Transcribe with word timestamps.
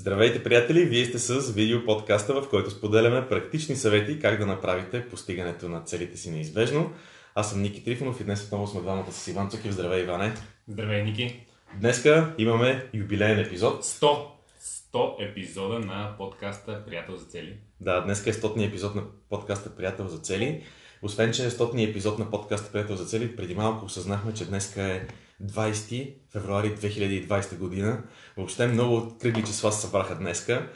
Здравейте, 0.00 0.42
приятели! 0.42 0.84
Вие 0.84 1.04
сте 1.04 1.18
с 1.18 1.52
видео 1.52 1.84
подкаста, 1.84 2.34
в 2.34 2.48
който 2.50 2.70
споделяме 2.70 3.28
практични 3.28 3.76
съвети 3.76 4.18
как 4.20 4.38
да 4.38 4.46
направите 4.46 5.08
постигането 5.08 5.68
на 5.68 5.82
целите 5.84 6.16
си 6.16 6.30
неизбежно. 6.30 6.92
Аз 7.34 7.50
съм 7.50 7.62
Ники 7.62 7.84
Трифонов 7.84 8.20
и 8.20 8.24
днес 8.24 8.44
отново 8.44 8.66
сме 8.66 8.80
двамата 8.80 9.12
с 9.12 9.28
Иван 9.28 9.50
Цукив. 9.50 9.72
Здравей, 9.72 10.02
Иване! 10.02 10.32
Здравей, 10.68 11.04
Ники! 11.04 11.46
Днеска 11.74 12.34
имаме 12.38 12.86
юбилеен 12.94 13.38
епизод. 13.38 13.84
100! 13.84 14.26
100 14.94 15.30
епизода 15.30 15.78
на 15.78 16.14
подкаста 16.18 16.84
Приятел 16.86 17.16
за 17.16 17.26
цели. 17.26 17.56
Да, 17.80 18.00
днеска 18.00 18.30
е 18.30 18.32
100 18.32 18.68
епизод 18.68 18.94
на 18.94 19.02
подкаста 19.30 19.76
Приятел 19.76 20.08
за 20.08 20.18
цели. 20.18 20.64
Освен, 21.02 21.32
че 21.32 21.46
е 21.46 21.50
100 21.50 21.90
епизод 21.90 22.18
на 22.18 22.30
подкаста 22.30 22.72
Приятел 22.72 22.96
за 22.96 23.04
цели, 23.04 23.36
преди 23.36 23.54
малко 23.54 23.84
осъзнахме, 23.84 24.34
че 24.34 24.46
днеска 24.46 24.82
е 24.82 25.06
20 25.44 26.14
февруари 26.32 26.76
2020 26.76 27.56
година. 27.58 28.02
Въобще 28.36 28.66
много 28.66 29.18
кръгли 29.20 29.44
числа 29.44 29.72
се 29.72 29.80
събраха 29.80 30.14
днеска. 30.14 30.68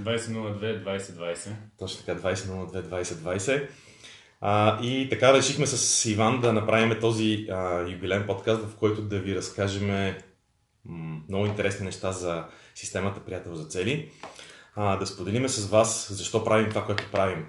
20.02.2020. 0.00 1.50
Точно 1.78 2.04
така, 2.04 2.20
20.02.2020. 2.20 3.68
А, 4.40 4.82
и 4.82 5.08
така 5.10 5.32
решихме 5.32 5.66
с 5.66 6.04
Иван 6.10 6.40
да 6.40 6.52
направим 6.52 7.00
този 7.00 7.46
а, 7.50 7.80
юбилен 7.88 8.26
подкаст, 8.26 8.62
в 8.62 8.76
който 8.76 9.02
да 9.02 9.18
ви 9.18 9.36
разкажем 9.36 10.14
м- 10.84 11.20
много 11.28 11.46
интересни 11.46 11.86
неща 11.86 12.12
за 12.12 12.44
системата 12.74 13.20
Приятел 13.20 13.54
за 13.54 13.64
цели. 13.64 14.10
А, 14.74 14.96
да 14.96 15.06
споделиме 15.06 15.48
с 15.48 15.66
вас 15.66 16.12
защо 16.12 16.44
правим 16.44 16.68
това, 16.68 16.86
което 16.86 17.10
правим. 17.12 17.46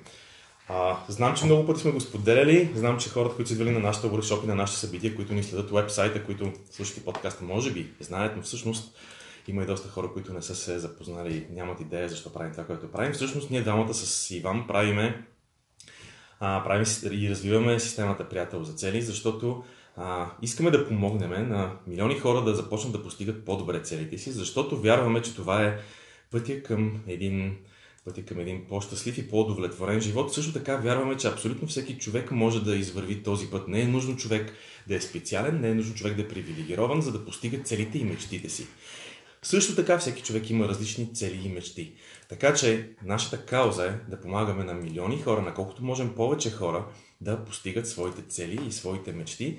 А, 0.74 0.98
знам, 1.08 1.36
че 1.36 1.46
много 1.46 1.66
пъти 1.66 1.82
сме 1.82 1.92
го 1.92 2.00
споделяли. 2.00 2.72
Знам, 2.76 3.00
че 3.00 3.10
хората, 3.10 3.36
които 3.36 3.48
са 3.48 3.54
идвали 3.54 3.72
на 3.72 3.80
нашите 3.80 4.08
workshop 4.08 4.44
и 4.44 4.48
на 4.48 4.56
нашите 4.56 4.80
събития, 4.80 5.16
които 5.16 5.34
ни 5.34 5.44
следят 5.44 5.72
вебсайта, 5.72 6.24
които 6.24 6.52
слушат 6.72 7.06
подкаста, 7.06 7.44
може 7.44 7.72
би 7.72 7.88
знаят, 8.00 8.36
но 8.36 8.42
всъщност 8.42 8.98
има 9.48 9.64
и 9.64 9.66
доста 9.66 9.90
хора, 9.90 10.14
които 10.14 10.34
не 10.34 10.42
са 10.42 10.56
се 10.56 10.80
запознали 10.80 11.38
и 11.38 11.54
нямат 11.54 11.82
идея 11.82 12.10
защо 12.10 12.34
правим 12.34 12.52
това, 12.52 12.66
което 12.66 12.92
правим. 12.92 13.14
Всъщност 13.14 13.52
ние 13.52 13.62
двамата 13.62 13.94
с 13.94 14.32
Иван 14.32 14.68
правиме, 14.68 15.26
а, 16.40 16.64
правим 16.64 16.86
и 17.12 17.30
развиваме 17.30 17.80
системата 17.80 18.30
Приятел 18.30 18.64
за 18.64 18.74
цели, 18.74 19.02
защото 19.02 19.64
а, 19.98 20.30
искаме 20.42 20.72
да 20.72 20.88
помогнем 20.88 21.50
на 21.50 21.72
милиони 21.88 22.20
хора 22.20 22.44
да 22.44 22.56
започнат 22.56 22.94
да 22.94 23.04
постигат 23.04 23.46
по-добре 23.46 23.82
целите 23.82 24.18
си, 24.18 24.32
защото 24.32 24.82
вярваме, 24.82 25.22
че 25.22 25.36
това 25.36 25.64
е 25.64 25.80
пътя 26.32 26.64
към 26.64 27.02
един 27.08 27.58
пътя 28.06 28.26
към 28.26 28.40
един 28.40 28.66
по-щастлив 28.70 29.18
и 29.18 29.30
по-удовлетворен 29.30 30.02
живот. 30.02 30.34
Също 30.34 30.54
така 30.54 30.78
вярваме, 30.78 31.18
че 31.18 31.28
абсолютно 31.28 31.68
всеки 31.68 31.98
човек 31.98 32.32
може 32.32 32.64
да 32.64 32.76
извърви 32.76 33.24
този 33.24 33.48
път. 33.48 33.68
Не 33.68 33.82
е 33.82 33.88
нужно 33.88 34.18
човек 34.18 34.54
да 34.88 34.96
е 34.96 35.02
специален, 35.02 35.62
не 35.62 35.70
е 35.70 35.74
нужно 35.74 35.96
човек 35.96 36.16
да 36.16 36.22
е 36.22 36.28
привилегирован, 36.28 37.02
за 37.02 37.12
да 37.12 37.26
постига 37.26 37.64
целите 37.64 37.98
и 37.98 38.04
мечтите 38.04 38.50
си. 38.50 38.68
Също 39.44 39.76
така 39.76 39.98
всеки 39.98 40.22
човек 40.22 40.50
има 40.50 40.68
различни 40.68 41.14
цели 41.14 41.42
и 41.46 41.50
мечти. 41.50 41.94
Така 42.30 42.54
че 42.54 42.90
нашата 43.06 43.46
кауза 43.46 43.86
е 43.86 44.10
да 44.10 44.22
помагаме 44.22 44.64
на 44.64 44.74
милиони 44.74 45.22
хора, 45.22 45.42
на 45.42 45.54
колкото 45.54 45.84
можем 45.84 46.16
повече 46.16 46.52
хора, 46.52 46.86
да 47.22 47.46
постигат 47.46 47.88
своите 47.88 48.22
цели 48.22 48.60
и 48.68 48.72
своите 48.72 49.12
мечти 49.12 49.58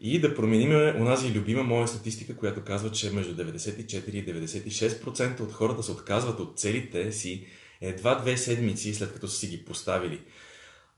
и 0.00 0.20
да 0.20 0.34
променим 0.34 0.70
онази 1.02 1.32
любима 1.32 1.62
моя 1.62 1.88
статистика, 1.88 2.36
която 2.36 2.60
казва, 2.64 2.90
че 2.90 3.10
между 3.10 3.34
94 3.34 4.10
и 4.10 4.26
96% 4.26 5.40
от 5.40 5.52
хората 5.52 5.82
се 5.82 5.92
отказват 5.92 6.40
от 6.40 6.58
целите 6.58 7.12
си 7.12 7.46
едва 7.80 8.14
две 8.14 8.36
седмици 8.36 8.94
след 8.94 9.12
като 9.12 9.28
са 9.28 9.36
си 9.36 9.48
ги 9.48 9.64
поставили. 9.64 10.20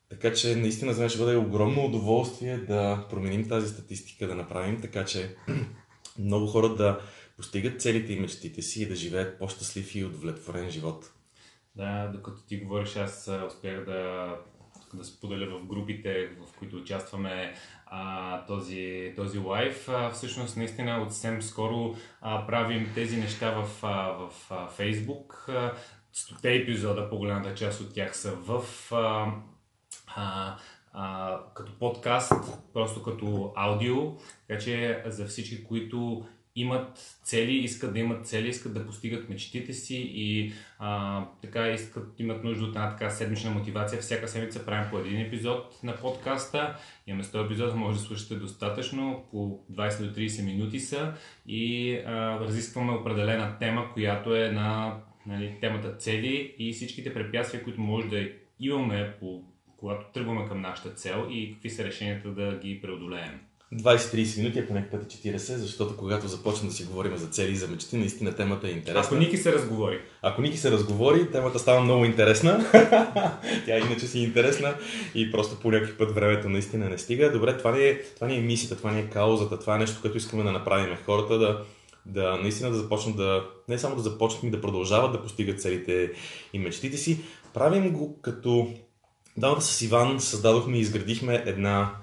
Така 0.09 0.33
че 0.33 0.57
наистина 0.57 0.93
за 0.93 1.01
мен 1.01 1.09
ще 1.09 1.19
бъде 1.19 1.37
огромно 1.37 1.85
удоволствие 1.85 2.57
да 2.57 3.07
променим 3.11 3.49
тази 3.49 3.69
статистика, 3.69 4.27
да 4.27 4.35
направим 4.35 4.81
така, 4.81 5.05
че 5.05 5.37
много 6.19 6.47
хора 6.47 6.69
да 6.69 7.01
постигат 7.37 7.81
целите 7.81 8.13
и 8.13 8.21
мечтите 8.21 8.63
си 8.63 8.83
и 8.83 8.87
да 8.87 8.95
живеят 8.95 9.39
по-щастлив 9.39 9.95
и 9.95 10.05
удовлетворен 10.05 10.71
живот. 10.71 11.11
Да, 11.77 12.11
докато 12.15 12.43
ти 12.43 12.57
говориш, 12.57 12.97
аз 12.97 13.31
успях 13.47 13.85
да, 13.85 14.37
да 14.95 15.05
споделя 15.05 15.59
в 15.59 15.67
групите, 15.67 16.29
в 16.41 16.59
които 16.59 16.77
участваме 16.77 17.55
а, 17.87 18.47
този, 18.47 19.13
този 19.17 19.39
лайф. 19.39 19.89
А, 19.89 20.11
всъщност, 20.11 20.57
наистина, 20.57 21.03
от 21.03 21.13
съвсем 21.13 21.43
скоро 21.43 21.97
а, 22.21 22.47
правим 22.47 22.93
тези 22.95 23.17
неща 23.17 23.51
в, 23.51 23.69
а, 23.83 24.13
в 24.13 24.31
а, 24.51 24.69
Facebook. 24.69 25.49
А, 25.49 25.75
стоте 26.13 26.55
епизода, 26.55 27.11
по-голямата 27.11 27.55
част 27.55 27.81
от 27.81 27.95
тях 27.95 28.17
са 28.17 28.33
в 28.33 28.65
а, 28.93 29.33
а, 30.07 30.57
а, 30.93 31.39
като 31.55 31.73
подкаст, 31.79 32.33
просто 32.73 33.03
като 33.03 33.53
аудио. 33.57 34.17
Така 34.49 34.61
че 34.61 35.03
за 35.07 35.27
всички, 35.27 35.65
които 35.65 36.27
имат 36.57 37.19
цели, 37.25 37.53
искат 37.53 37.93
да 37.93 37.99
имат 37.99 38.27
цели, 38.27 38.49
искат 38.49 38.75
да 38.75 38.87
постигат 38.87 39.29
мечтите 39.29 39.73
си 39.73 40.11
и 40.15 40.53
а, 40.79 41.25
така 41.43 41.69
искат, 41.69 42.21
имат 42.21 42.45
нужда 42.45 42.65
от 42.65 42.69
една 42.69 42.91
така 42.91 43.11
седмична 43.11 43.51
мотивация. 43.51 44.01
Всяка 44.01 44.29
седмица 44.29 44.65
правим 44.65 44.91
по 44.91 44.99
един 44.99 45.21
епизод 45.21 45.83
на 45.83 45.97
подкаста. 45.97 46.77
Имаме 47.07 47.25
100 47.25 47.45
епизода, 47.45 47.75
може 47.75 47.99
да 47.99 48.05
слушате 48.05 48.35
достатъчно, 48.35 49.25
по 49.31 49.65
20 49.73 50.09
до 50.09 50.21
30 50.21 50.45
минути 50.45 50.81
са 50.81 51.15
и 51.47 51.95
а, 51.97 52.41
разискваме 52.41 52.93
определена 52.93 53.59
тема, 53.59 53.93
която 53.95 54.37
е 54.37 54.49
на 54.51 54.97
нали, 55.27 55.57
темата 55.61 55.97
цели 55.97 56.55
и 56.59 56.73
всичките 56.73 57.15
препятствия, 57.15 57.65
които 57.65 57.81
може 57.81 58.09
да 58.09 58.29
имаме, 58.61 59.15
по, 59.21 59.43
когато 59.77 60.13
тръгваме 60.13 60.49
към 60.49 60.61
нашата 60.61 60.91
цел 60.91 61.27
и 61.31 61.53
какви 61.53 61.71
са 61.71 61.85
решенията 61.85 62.29
да 62.29 62.59
ги 62.63 62.81
преодолеем. 62.83 63.41
20-30 63.75 64.39
минути, 64.39 64.59
ако 64.59 64.75
някакъв 64.75 65.01
път 65.01 65.13
40, 65.13 65.39
защото 65.39 65.97
когато 65.97 66.29
започнем 66.29 66.69
да 66.69 66.75
си 66.75 66.85
говорим 66.85 67.17
за 67.17 67.27
цели 67.27 67.53
и 67.53 67.57
за 67.57 67.69
мечти, 67.69 67.97
наистина 67.97 68.35
темата 68.35 68.69
е 68.69 68.71
интересна. 68.71 69.03
Ако 69.07 69.15
Ники 69.15 69.37
се 69.37 69.53
разговори. 69.53 70.01
Ако 70.23 70.43
Ники 70.43 70.57
се 70.57 70.71
разговори, 70.71 71.31
темата 71.31 71.59
става 71.59 71.81
много 71.81 72.05
интересна. 72.05 72.65
Тя 73.67 73.79
иначе 73.79 74.07
си 74.07 74.19
интересна 74.19 74.75
и 75.15 75.33
просто 75.33 75.61
по 75.61 75.71
някакъв 75.71 75.99
път 75.99 76.15
времето 76.15 76.49
наистина 76.49 76.89
не 76.89 76.99
стига. 76.99 77.33
Добре, 77.33 77.57
това 77.57 77.73
не, 77.73 77.85
е, 77.85 78.03
това 78.03 78.27
не 78.27 78.37
е 78.37 78.41
мисията, 78.41 78.77
това 78.77 78.93
не 78.93 79.01
е 79.01 79.09
каузата, 79.09 79.59
това 79.59 79.77
е 79.77 79.79
нещо, 79.79 79.99
което 80.01 80.17
искаме 80.17 80.43
да 80.43 80.53
направим. 80.53 80.97
Хората 81.07 81.39
да, 81.39 81.65
да 82.07 82.37
наистина 82.37 82.71
да 82.71 82.77
започнат 82.77 83.17
да, 83.17 83.45
не 83.69 83.79
само 83.79 83.97
да 83.97 84.03
започнат, 84.03 84.43
но 84.43 84.51
да 84.51 84.61
продължават 84.61 85.13
да 85.13 85.23
постигат 85.23 85.61
целите 85.61 86.13
и 86.53 86.59
мечтите 86.59 86.97
си. 86.97 87.21
Правим 87.55 87.93
го 87.93 88.21
като 88.23 88.69
Дамата 89.37 89.65
с 89.65 89.83
Иван 89.83 90.21
създадохме 90.21 90.77
и 90.77 90.81
изградихме 90.81 91.43
една, 91.47 91.95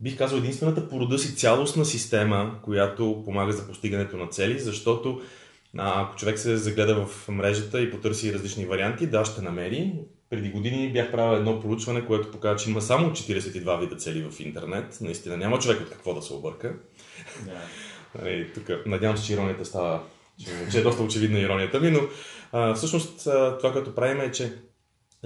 бих 0.00 0.18
казал, 0.18 0.38
единствената 0.38 0.88
по 0.88 1.00
рода 1.00 1.18
си 1.18 1.36
цялостна 1.36 1.84
система, 1.84 2.58
която 2.62 3.22
помага 3.24 3.52
за 3.52 3.66
постигането 3.66 4.16
на 4.16 4.26
цели, 4.26 4.58
защото 4.58 5.20
а, 5.78 6.02
ако 6.02 6.16
човек 6.16 6.38
се 6.38 6.56
загледа 6.56 7.06
в 7.06 7.28
мрежата 7.28 7.82
и 7.82 7.90
потърси 7.90 8.34
различни 8.34 8.66
варианти, 8.66 9.06
да, 9.06 9.24
ще 9.24 9.42
намери. 9.42 9.92
Преди 10.30 10.50
години 10.50 10.92
бях 10.92 11.12
правил 11.12 11.36
едно 11.36 11.60
проучване, 11.60 12.06
което 12.06 12.30
показва, 12.30 12.64
че 12.64 12.70
има 12.70 12.82
само 12.82 13.10
42 13.10 13.80
вида 13.80 13.96
цели 13.96 14.30
в 14.30 14.40
интернет. 14.40 14.98
Наистина 15.00 15.36
няма 15.36 15.58
човек 15.58 15.80
от 15.80 15.90
какво 15.90 16.14
да 16.14 16.22
се 16.22 16.32
обърка. 16.32 16.74
Да. 17.44 17.60
Нали, 18.22 18.52
тук, 18.54 18.86
надявам 18.86 19.16
се, 19.16 19.24
че 19.24 19.32
иронията 19.32 19.64
става, 19.64 20.02
че, 20.44 20.50
че 20.70 20.78
е 20.78 20.82
доста 20.82 21.02
очевидна 21.02 21.38
иронията 21.38 21.80
ми, 21.80 21.90
но 21.90 22.00
а, 22.52 22.74
всъщност 22.74 23.26
а, 23.26 23.58
това, 23.58 23.72
което 23.72 23.94
правим 23.94 24.20
е, 24.20 24.32
че 24.32 24.52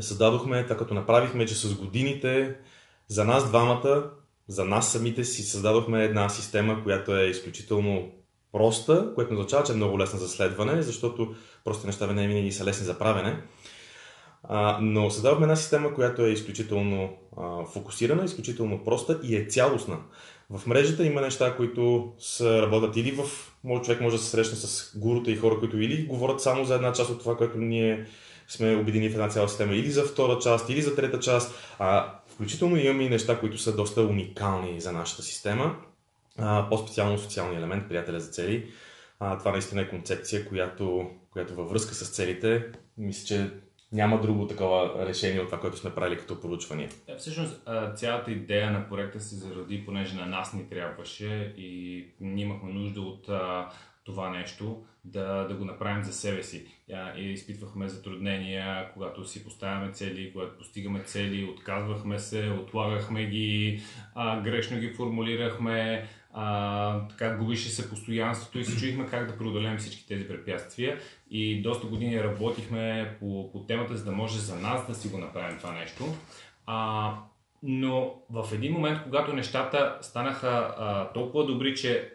създадохме, 0.01 0.67
така 0.67 0.79
като 0.79 0.95
направихме, 0.95 1.47
че 1.47 1.55
с 1.55 1.75
годините 1.75 2.57
за 3.09 3.25
нас 3.25 3.49
двамата, 3.49 4.11
за 4.49 4.65
нас 4.65 4.93
самите 4.93 5.25
си 5.25 5.43
създадохме 5.43 6.05
една 6.05 6.29
система, 6.29 6.83
която 6.83 7.17
е 7.17 7.27
изключително 7.27 8.13
проста, 8.53 9.15
което 9.15 9.33
не 9.33 9.39
означава, 9.39 9.65
че 9.65 9.73
е 9.73 9.77
много 9.77 9.99
лесна 9.99 10.19
за 10.19 10.29
следване, 10.29 10.83
защото 10.83 11.35
прости 11.65 11.87
неща 11.87 12.07
не 12.07 12.29
винаги 12.29 12.53
са 12.53 12.65
лесни 12.65 12.87
за 12.87 12.99
правене. 12.99 13.43
А, 14.43 14.79
но 14.81 15.11
създавахме 15.11 15.45
една 15.45 15.57
система, 15.57 15.95
която 15.95 16.23
е 16.23 16.31
изключително 16.31 17.17
а, 17.37 17.65
фокусирана, 17.65 18.25
изключително 18.25 18.85
проста 18.85 19.21
и 19.23 19.37
е 19.37 19.45
цялостна. 19.45 19.99
В 20.51 20.67
мрежата 20.67 21.07
има 21.07 21.21
неща, 21.21 21.57
които 21.57 22.13
са, 22.19 22.63
работят 22.63 22.97
или 22.97 23.11
в... 23.11 23.25
Човек 23.85 24.01
може 24.01 24.17
да 24.17 24.23
се 24.23 24.31
срещне 24.31 24.57
с 24.57 24.99
гурута 24.99 25.31
и 25.31 25.37
хора, 25.37 25.59
които 25.59 25.79
или 25.79 26.07
говорят 26.07 26.41
само 26.41 26.65
за 26.65 26.75
една 26.75 26.93
част 26.93 27.11
от 27.11 27.21
това, 27.21 27.37
което 27.37 27.59
ние 27.59 28.07
сме 28.49 28.77
обедини 28.77 29.09
в 29.09 29.13
една 29.13 29.29
цяла 29.29 29.49
система, 29.49 29.75
или 29.75 29.91
за 29.91 30.05
втора 30.05 30.39
част, 30.39 30.71
или 30.71 30.83
за 30.83 30.97
трета 30.97 31.21
част. 31.21 31.55
А, 31.79 32.15
включително 32.27 32.77
имаме 32.77 33.05
и 33.05 33.09
неща, 33.09 33.41
които 33.41 33.59
са 33.59 33.77
доста 33.77 34.03
уникални 34.03 34.81
за 34.81 34.93
нашата 34.93 35.23
система. 35.23 35.77
А, 36.39 36.69
по-специално 36.69 37.19
социалния 37.19 37.59
елемент, 37.59 37.89
приятеля 37.89 38.21
за 38.21 38.31
цели. 38.31 38.71
А, 39.21 39.39
това 39.39 39.53
наистина 39.53 39.83
е 39.83 39.89
концепция, 39.89 40.49
която, 40.49 41.11
която 41.31 41.55
във 41.55 41.71
връзка 41.71 41.95
с 41.95 42.11
целите, 42.11 42.65
мисля, 42.99 43.27
че 43.27 43.51
няма 43.93 44.21
друго 44.21 44.47
такова 44.47 45.07
решение 45.07 45.41
от 45.41 45.47
това, 45.47 45.61
което 45.61 45.77
сме 45.77 45.95
правили 45.95 46.19
като 46.19 46.41
поручване. 46.41 46.89
Да, 47.07 47.17
всъщност 47.17 47.69
цялата 47.95 48.31
идея 48.31 48.71
на 48.71 48.89
проекта 48.89 49.21
се 49.21 49.35
заради, 49.35 49.85
понеже 49.87 50.17
на 50.17 50.27
нас 50.27 50.55
ни 50.55 50.69
трябваше 50.69 51.55
и 51.57 52.05
ние 52.21 52.45
имахме 52.45 52.73
нужда 52.73 53.01
от 53.01 53.29
това 54.05 54.31
нещо, 54.31 54.85
да, 55.05 55.45
да 55.49 55.55
го 55.55 55.65
направим 55.65 56.05
за 56.05 56.13
себе 56.13 56.43
си. 56.43 56.67
И 57.17 57.33
изпитвахме 57.33 57.89
затруднения, 57.89 58.93
когато 58.93 59.25
си 59.25 59.45
поставяме 59.45 59.93
цели, 59.93 60.33
когато 60.33 60.59
постигаме 60.59 61.03
цели, 61.03 61.45
отказвахме 61.45 62.19
се, 62.19 62.51
отлагахме 62.61 63.27
ги, 63.27 63.83
грешно 64.17 64.79
ги 64.79 64.93
формулирахме, 64.93 66.09
а, 66.33 67.09
така 67.09 67.37
губише 67.37 67.69
се 67.69 67.91
постоянството 67.91 68.59
и 68.59 68.65
се 68.65 68.77
чуихме 68.77 69.07
как 69.07 69.27
да 69.27 69.39
преодолеем 69.39 69.79
всички 69.79 70.07
тези 70.09 70.29
препятствия. 70.29 70.99
И 71.31 71.63
доста 71.63 71.87
години 71.87 72.23
работихме 72.23 73.17
по, 73.21 73.53
по 73.53 73.59
темата, 73.59 73.97
за 73.97 74.05
да 74.05 74.13
може 74.13 74.39
за 74.39 74.57
нас 74.57 74.87
да 74.87 74.95
си 74.95 75.09
го 75.09 75.19
направим 75.19 75.59
това 75.59 75.73
нещо. 75.73 76.05
А, 76.67 77.15
но 77.63 78.15
в 78.31 78.49
един 78.53 78.73
момент, 78.73 79.03
когато 79.03 79.33
нещата 79.33 79.99
станаха 80.01 80.75
а, 80.79 81.13
толкова 81.13 81.47
добри, 81.47 81.77
че 81.77 82.13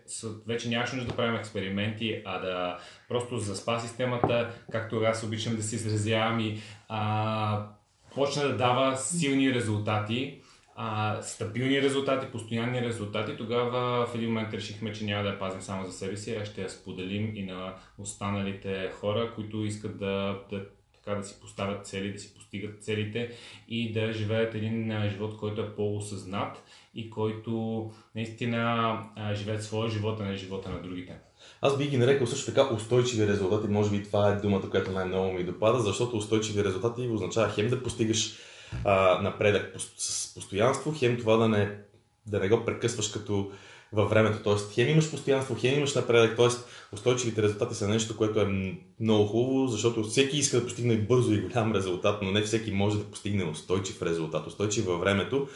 вече 0.47 0.69
нямаше 0.69 0.95
нужда 0.95 1.11
да 1.11 1.17
правим 1.17 1.35
експерименти, 1.35 2.21
а 2.25 2.39
да 2.39 2.77
просто 3.09 3.37
заспа 3.37 3.79
системата, 3.79 4.49
както 4.71 4.97
аз 4.97 5.23
обичам 5.23 5.55
да 5.55 5.63
се 5.63 5.75
изразявам 5.75 6.39
и 6.39 6.59
а, 6.89 7.67
почна 8.15 8.43
да 8.43 8.57
дава 8.57 8.97
силни 8.97 9.53
резултати, 9.53 10.41
а, 10.75 11.21
стабилни 11.21 11.81
резултати, 11.81 12.31
постоянни 12.31 12.81
резултати, 12.81 13.37
тогава 13.37 14.05
в 14.05 14.15
един 14.15 14.27
момент 14.27 14.53
решихме, 14.53 14.93
че 14.93 15.05
няма 15.05 15.23
да 15.23 15.29
я 15.29 15.39
пазим 15.39 15.61
само 15.61 15.85
за 15.85 15.91
себе 15.91 16.17
си, 16.17 16.35
а 16.35 16.45
ще 16.45 16.61
я 16.61 16.69
споделим 16.69 17.35
и 17.35 17.43
на 17.43 17.73
останалите 17.97 18.91
хора, 18.99 19.31
които 19.35 19.65
искат 19.65 19.97
да, 19.97 20.39
да 20.49 20.65
така 21.05 21.17
да 21.17 21.23
си 21.23 21.35
поставят 21.41 21.87
цели, 21.87 22.13
да 22.13 22.19
си 22.19 22.33
постигат 22.33 22.83
целите 22.83 23.31
и 23.69 23.93
да 23.93 24.13
живеят 24.13 24.55
един 24.55 25.09
живот, 25.09 25.37
който 25.37 25.61
е 25.61 25.75
по-осъзнат 25.75 26.63
и 26.95 27.09
който 27.09 27.91
наистина 28.15 28.97
живеят 29.33 29.63
своя 29.63 29.89
живот, 29.89 30.19
а 30.19 30.23
не 30.23 30.35
живота 30.35 30.69
на 30.69 30.81
другите. 30.81 31.17
Аз 31.61 31.77
би 31.77 31.87
ги 31.87 31.97
нарекал 31.97 32.27
също 32.27 32.45
така 32.45 32.73
устойчиви 32.73 33.27
резултати. 33.27 33.67
Може 33.67 33.91
би 33.91 34.03
това 34.03 34.29
е 34.29 34.35
думата, 34.35 34.69
която 34.69 34.91
най-много 34.91 35.31
ми 35.31 35.43
допада, 35.43 35.79
защото 35.79 36.17
устойчиви 36.17 36.63
резултати 36.63 37.07
означава 37.07 37.49
хем 37.49 37.67
да 37.67 37.83
постигаш 37.83 38.37
а, 38.83 39.21
напредък 39.21 39.73
с 39.97 40.33
постоянство, 40.33 40.93
хем 40.97 41.17
това 41.17 41.37
да 41.37 41.47
не, 41.47 41.77
да 42.25 42.39
не 42.39 42.49
го 42.49 42.65
прекъсваш 42.65 43.07
като 43.07 43.51
във 43.93 44.09
времето. 44.09 44.43
Тоест, 44.43 44.73
хем 44.73 44.89
имаш 44.89 45.11
постоянство, 45.11 45.55
хем 45.59 45.77
имаш 45.77 45.95
напредък. 45.95 46.35
Тоест, 46.35 46.67
устойчивите 46.91 47.41
резултати 47.41 47.75
са 47.75 47.87
нещо, 47.87 48.17
което 48.17 48.39
е 48.39 48.77
много 48.99 49.27
хубаво, 49.27 49.67
защото 49.67 50.03
всеки 50.03 50.37
иска 50.37 50.57
да 50.57 50.63
постигне 50.63 50.97
бързо 50.97 51.33
и 51.33 51.41
голям 51.41 51.73
резултат, 51.73 52.21
но 52.21 52.31
не 52.31 52.41
всеки 52.41 52.71
може 52.71 52.97
да 52.97 53.03
постигне 53.03 53.43
устойчив 53.43 54.01
резултат. 54.01 54.47
Устойчив 54.47 54.85
във 54.85 54.99
времето, 54.99 55.47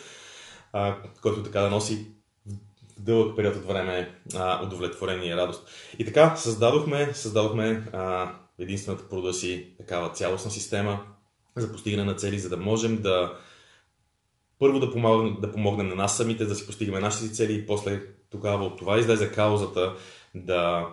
а, 0.73 0.95
който 1.21 1.43
така 1.43 1.61
да 1.61 1.69
носи 1.69 2.07
дълъг 2.97 3.35
период 3.35 3.55
от 3.55 3.65
време 3.65 4.15
а, 4.35 4.63
удовлетворение 4.63 5.31
и 5.31 5.35
радост. 5.35 5.67
И 5.99 6.05
така, 6.05 6.35
създадохме, 6.35 7.13
създадохме 7.13 7.83
а, 7.93 8.31
единствената 8.59 9.09
по 9.09 9.33
си 9.33 9.67
такава 9.77 10.09
цялостна 10.09 10.51
система 10.51 10.99
за 11.57 11.71
постигане 11.71 12.03
на 12.03 12.15
цели, 12.15 12.39
за 12.39 12.49
да 12.49 12.57
можем 12.57 13.01
да 13.01 13.37
първо 14.59 14.79
да 14.79 14.91
помогнем, 14.91 15.37
да 15.41 15.51
помогнем 15.51 15.87
на 15.87 15.95
нас 15.95 16.17
самите, 16.17 16.45
да 16.45 16.55
си 16.55 16.65
постигаме 16.65 16.99
нашите 16.99 17.33
цели 17.33 17.53
и 17.53 17.65
после 17.67 18.01
тогава 18.29 18.65
от 18.65 18.77
това 18.77 18.99
излезе 18.99 19.31
каузата 19.31 19.95
да, 20.35 20.87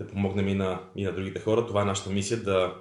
да 0.00 0.06
помогнем 0.06 0.48
и 0.48 0.54
на, 0.54 0.80
и 0.96 1.04
на 1.04 1.12
другите 1.12 1.40
хора. 1.40 1.66
Това 1.66 1.82
е 1.82 1.84
нашата 1.84 2.10
мисия 2.10 2.42
да, 2.42 2.74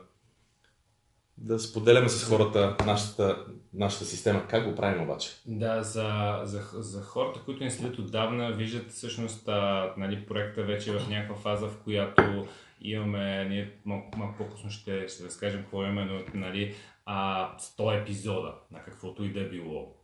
да 1.38 1.60
споделяме 1.60 2.10
с 2.10 2.30
хората 2.30 2.76
нашата, 2.86 3.46
нашата 3.74 4.06
система. 4.06 4.48
Как 4.48 4.70
го 4.70 4.76
правим 4.76 5.04
обаче? 5.04 5.30
Да, 5.46 5.84
за, 5.84 6.40
за, 6.44 6.62
за 6.74 7.02
хората, 7.02 7.40
които 7.46 7.64
ни 7.64 7.72
следят 7.72 8.00
отдавна, 8.00 8.52
виждат 8.52 8.92
всъщност 8.92 9.48
а, 9.48 9.94
нали, 9.98 10.26
проекта 10.26 10.64
вече 10.64 10.92
в 10.92 11.10
някаква 11.10 11.36
фаза, 11.36 11.68
в 11.68 11.78
която 11.84 12.48
имаме, 12.82 13.46
ние 13.50 13.72
малко, 13.86 14.18
малко 14.18 14.38
по-късно 14.38 14.70
ще, 14.70 15.08
ще 15.08 15.24
разкажем 15.24 15.62
какво 15.62 15.84
имаме, 15.84 16.06
но 16.06 16.40
нали, 16.40 16.76
а, 17.06 17.58
100 17.58 18.02
епизода 18.02 18.56
на 18.72 18.84
каквото 18.84 19.24
и 19.24 19.34
да 19.34 19.50
било 19.50 19.96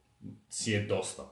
си 0.49 0.75
е 0.75 0.85
доста. 0.85 1.23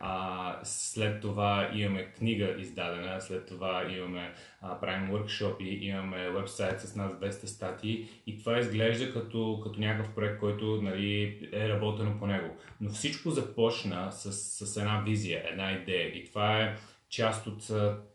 А, 0.00 0.60
след 0.62 1.20
това 1.20 1.70
имаме 1.74 2.12
книга 2.12 2.54
издадена, 2.58 3.20
след 3.20 3.46
това 3.46 3.84
имаме, 3.90 4.34
а, 4.60 4.80
правим 4.80 5.10
workshop 5.10 5.60
имаме 5.60 6.30
вебсайт 6.30 6.80
с 6.80 6.96
нас 6.96 7.12
200 7.12 7.46
статии 7.46 8.08
и 8.26 8.38
това 8.38 8.58
изглежда 8.58 9.12
като, 9.12 9.60
като 9.64 9.80
някакъв 9.80 10.14
проект, 10.14 10.40
който 10.40 10.82
нали, 10.82 11.38
е 11.52 11.68
работено 11.68 12.18
по 12.18 12.26
него. 12.26 12.56
Но 12.80 12.90
всичко 12.90 13.30
започна 13.30 14.12
с, 14.12 14.32
с 14.66 14.76
една 14.76 15.00
визия, 15.00 15.42
една 15.50 15.72
идея 15.72 16.08
и 16.08 16.24
това 16.24 16.60
е 16.60 16.76
част 17.08 17.46
от 17.46 17.70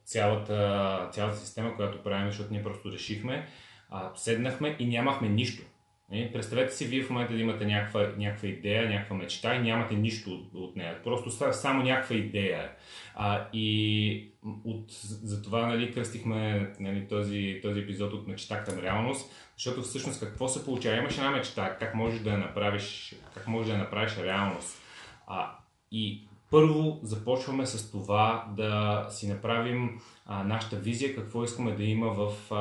цялата, 0.06 1.10
цялата 1.12 1.38
система, 1.38 1.76
която 1.76 2.04
правим, 2.04 2.32
защото 2.32 2.54
ние 2.54 2.64
просто 2.64 2.92
решихме, 2.92 3.48
а, 3.90 4.12
седнахме 4.16 4.76
и 4.80 4.86
нямахме 4.86 5.30
нищо. 5.30 5.64
Нали, 6.12 6.32
представете 6.34 6.74
си 6.74 6.86
вие 6.86 7.04
в 7.04 7.10
момента 7.10 7.34
да 7.34 7.40
имате 7.40 7.66
някаква, 7.66 8.12
някаква 8.18 8.48
идея, 8.48 8.90
някаква 8.90 9.16
мечта 9.16 9.56
и 9.56 9.60
нямате 9.60 9.96
нищо 9.96 10.32
от, 10.32 10.50
от 10.54 10.76
нея. 10.76 11.04
Просто 11.04 11.54
само 11.54 11.84
някаква 11.84 12.16
идея. 12.16 12.72
А, 13.16 13.48
и 13.54 14.32
от, 14.66 14.92
за 15.24 15.42
това 15.42 15.68
нали, 15.68 15.94
кръстихме 15.94 16.72
нали, 16.80 17.08
този, 17.08 17.60
този 17.62 17.80
епизод 17.80 18.14
от 18.14 18.28
мечта 18.28 18.64
към 18.64 18.80
реалност, 18.80 19.32
защото 19.58 19.82
всъщност 19.82 20.20
какво 20.20 20.48
се 20.48 20.66
получава? 20.66 20.98
Имаш 20.98 21.18
една 21.18 21.32
мечта, 21.32 21.78
как 21.80 21.96
можеш 21.96 22.20
да 22.20 22.32
я 22.32 22.38
направиш, 22.38 23.16
как 23.34 23.48
можеш 23.48 23.68
да 23.68 23.74
я 23.74 23.84
направиш 23.84 24.18
реалност. 24.18 24.82
А, 25.28 25.58
и 25.92 26.28
първо 26.52 27.00
започваме 27.04 27.66
с 27.66 27.92
това 27.92 28.46
да 28.58 29.06
си 29.10 29.28
направим 29.28 30.02
а, 30.26 30.44
нашата 30.44 30.76
визия, 30.76 31.16
какво 31.16 31.44
искаме 31.44 31.72
да 31.72 31.84
има 31.84 32.08
в, 32.08 32.32
а, 32.52 32.56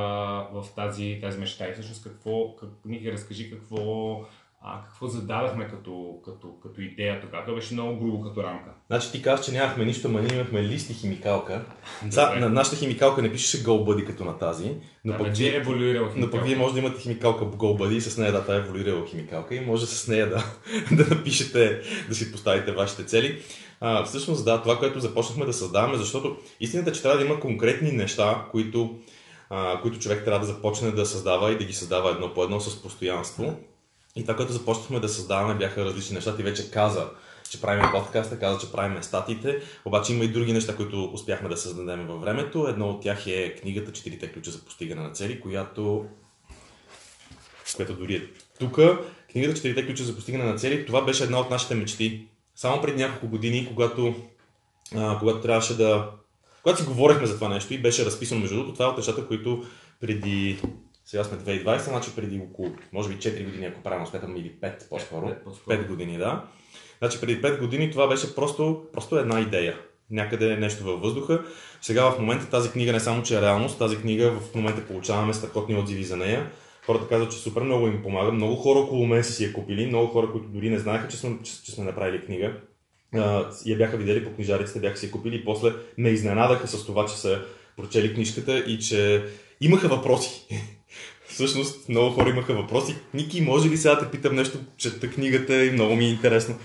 в 0.53 0.67
тази, 0.77 1.19
тази 1.21 1.39
мечта. 1.39 1.69
И 1.69 1.73
всъщност 1.73 2.05
какво, 2.05 2.57
как, 2.57 2.69
Ники, 2.85 3.13
разкажи 3.13 3.51
какво, 3.51 4.17
а, 4.63 4.83
какво 4.85 5.07
зададахме 5.07 5.69
като, 5.69 6.15
като, 6.25 6.49
като 6.63 6.81
идея 6.81 7.21
тогава. 7.21 7.45
Това 7.45 7.57
беше 7.57 7.75
много 7.75 7.99
грубо 7.99 8.21
като 8.23 8.43
рамка. 8.43 8.71
Значи 8.87 9.13
ти 9.13 9.23
казваш, 9.23 9.47
че 9.47 9.53
нямахме 9.53 9.85
нищо, 9.85 10.09
ама 10.09 10.21
ние 10.21 10.35
имахме 10.35 10.63
лист 10.63 10.91
и 10.91 10.95
химикалка. 10.95 11.65
Са, 12.11 12.37
на 12.37 12.49
нашата 12.49 12.77
химикалка 12.77 13.23
не 13.23 13.33
пишеше 13.33 13.65
GoBuddy 13.65 14.07
като 14.07 14.25
на 14.25 14.39
тази, 14.39 14.75
но, 15.05 15.13
да, 15.13 15.19
пък, 15.19 15.37
вие, 15.37 15.57
е 15.57 15.65
но 16.17 16.31
пък 16.31 16.45
вие 16.45 16.57
може 16.57 16.75
да 16.75 16.81
имате 16.81 17.01
химикалка 17.01 17.45
GoBuddy 17.45 17.95
и 17.95 18.01
с 18.01 18.19
нея 18.19 18.33
да, 18.33 18.55
е 18.55 18.59
еволюирала 18.59 19.07
химикалка 19.07 19.55
и 19.55 19.61
може 19.61 19.87
с 19.87 20.09
нея 20.09 20.29
да, 20.29 20.45
да 20.97 21.15
напишете, 21.15 21.81
да 22.09 22.15
си 22.15 22.33
поставите 22.33 22.73
вашите 22.73 23.05
цели. 23.05 23.43
А, 23.81 24.05
всъщност 24.05 24.45
да, 24.45 24.63
това, 24.63 24.79
което 24.79 25.01
започнахме 25.01 25.47
да 25.47 25.53
създаваме, 25.53 25.97
защото 25.97 26.37
истината 26.61 26.91
е, 26.91 26.93
че 26.93 27.03
трябва 27.03 27.19
да 27.19 27.25
има 27.25 27.41
конкретни 27.41 27.93
неща, 27.93 28.47
които, 28.51 28.99
а, 29.51 29.81
които 29.83 29.99
човек 29.99 30.25
трябва 30.25 30.41
да 30.41 30.53
започне 30.53 30.91
да 30.91 31.07
създава 31.07 31.53
и 31.53 31.59
да 31.59 31.65
ги 31.65 31.73
създава 31.73 32.11
едно 32.11 32.35
по 32.35 32.45
едно 32.45 32.61
с 32.61 32.83
постоянство. 32.83 33.57
И 34.17 34.23
това, 34.23 34.37
което 34.37 34.53
започнахме 34.53 35.01
да 35.01 35.09
създаваме, 35.09 35.55
бяха 35.55 35.85
различни 35.85 36.15
неща. 36.15 36.37
Ти 36.37 36.43
вече 36.43 36.71
каза, 36.71 37.11
че 37.51 37.61
правим 37.61 37.85
подкаста, 37.93 38.39
каза, 38.39 38.61
че 38.61 38.73
правим 38.73 39.03
статиите, 39.03 39.63
обаче 39.85 40.13
има 40.13 40.25
и 40.25 40.29
други 40.29 40.53
неща, 40.53 40.77
които 40.77 41.11
успяхме 41.13 41.49
да 41.49 41.57
създадем 41.57 42.07
във 42.07 42.21
времето. 42.21 42.67
Едно 42.69 42.91
от 42.91 43.03
тях 43.03 43.27
е 43.27 43.55
книгата 43.55 43.93
Четирите 43.93 44.33
ключа 44.33 44.51
за 44.51 44.65
постигане 44.65 45.03
на 45.03 45.11
цели, 45.11 45.41
която, 45.41 46.07
която 47.77 47.95
дори 47.95 48.15
е 48.15 48.23
тук. 48.59 48.79
Книгата 49.33 49.55
Четирите 49.55 49.87
ключа 49.87 50.05
за 50.05 50.15
постигане 50.15 50.45
на 50.45 50.57
цели, 50.57 50.87
това 50.87 51.05
беше 51.05 51.25
една 51.25 51.41
от 51.41 51.51
нашите 51.51 51.75
мечти 51.75 52.27
само 52.61 52.83
преди 52.83 53.03
няколко 53.03 53.29
години, 53.29 53.69
когато, 53.69 54.15
а, 54.97 55.19
когато 55.19 55.41
трябваше 55.41 55.77
да... 55.77 56.11
Когато 56.63 56.81
си 56.81 56.87
говорихме 56.87 57.27
за 57.27 57.35
това 57.35 57.49
нещо 57.49 57.75
и 57.75 57.83
беше 57.83 58.05
разписано 58.05 58.41
между 58.41 58.57
другото, 58.57 58.73
това 58.73 58.85
е 58.85 58.89
от 58.89 58.97
нещата, 58.97 59.27
които 59.27 59.65
преди 60.01 60.61
сега 61.05 61.25
сме 61.25 61.39
2020, 61.39 61.79
значи 61.79 62.11
преди 62.17 62.41
около, 62.51 62.73
може 62.93 63.09
би 63.09 63.15
4 63.15 63.45
години, 63.45 63.67
ако 63.67 63.83
правилно 63.83 64.07
сметам, 64.07 64.37
или 64.37 64.53
5 64.63 64.89
по-скоро. 64.89 65.27
5, 65.27 65.35
5 65.69 65.87
години, 65.87 66.19
да. 66.19 66.45
Значи 66.99 67.21
преди 67.21 67.43
5 67.43 67.59
години 67.59 67.91
това 67.91 68.09
беше 68.09 68.35
просто, 68.35 68.83
просто 68.93 69.19
една 69.19 69.41
идея. 69.41 69.79
Някъде 70.11 70.57
нещо 70.57 70.85
във 70.85 71.01
въздуха. 71.01 71.45
Сега 71.83 72.11
в 72.11 72.19
момента 72.19 72.51
тази 72.51 72.71
книга 72.71 72.93
не 72.93 73.01
само, 73.01 73.23
че 73.23 73.39
е 73.39 73.41
реалност, 73.41 73.79
тази 73.79 73.97
книга 73.97 74.31
в 74.31 74.55
момента 74.55 74.87
получаваме 74.87 75.35
страхотни 75.35 75.77
отзиви 75.77 76.05
за 76.05 76.17
нея. 76.17 76.51
Хората 76.91 77.09
казват, 77.09 77.33
че 77.33 77.39
супер 77.39 77.63
много 77.63 77.87
им 77.87 78.03
помага. 78.03 78.33
Много 78.33 78.57
хора 78.57 78.79
около 78.79 79.07
мен 79.07 79.25
са 79.25 79.33
си 79.33 79.45
я 79.45 79.53
купили, 79.53 79.87
много 79.87 80.07
хора, 80.07 80.33
които 80.33 80.49
дори 80.49 80.71
не 80.71 80.79
знаеха, 80.79 81.09
че 81.09 81.17
сме, 81.17 81.39
че, 81.43 81.65
че 81.65 81.73
сме 81.73 81.85
направили 81.85 82.25
книга. 82.25 82.53
Uh, 83.15 83.67
я 83.67 83.77
бяха 83.77 83.97
видели 83.97 84.25
по 84.25 84.35
книжариците, 84.35 84.81
бяха 84.81 84.97
си 84.97 85.07
я 85.07 85.13
купили 85.13 85.37
и 85.37 85.45
после 85.45 85.73
ме 85.99 86.09
изненадаха 86.09 86.69
с 86.69 86.87
това, 86.87 87.07
че 87.07 87.17
са 87.17 87.43
прочели 87.77 88.15
книжката 88.15 88.59
и 88.59 88.79
че 88.79 89.25
имаха 89.61 89.89
въпроси. 89.89 90.47
Всъщност 91.29 91.89
много 91.89 92.11
хора 92.11 92.31
имаха 92.31 92.55
въпроси. 92.55 92.97
Ники, 93.15 93.41
може 93.41 93.69
ли 93.69 93.77
сега 93.77 93.95
да 93.95 94.11
питам 94.11 94.35
нещо, 94.35 94.59
чета 94.77 95.11
книгата 95.11 95.65
и 95.65 95.71
много 95.71 95.97
ми 95.97 96.05
е 96.05 96.11
интересно. 96.11 96.59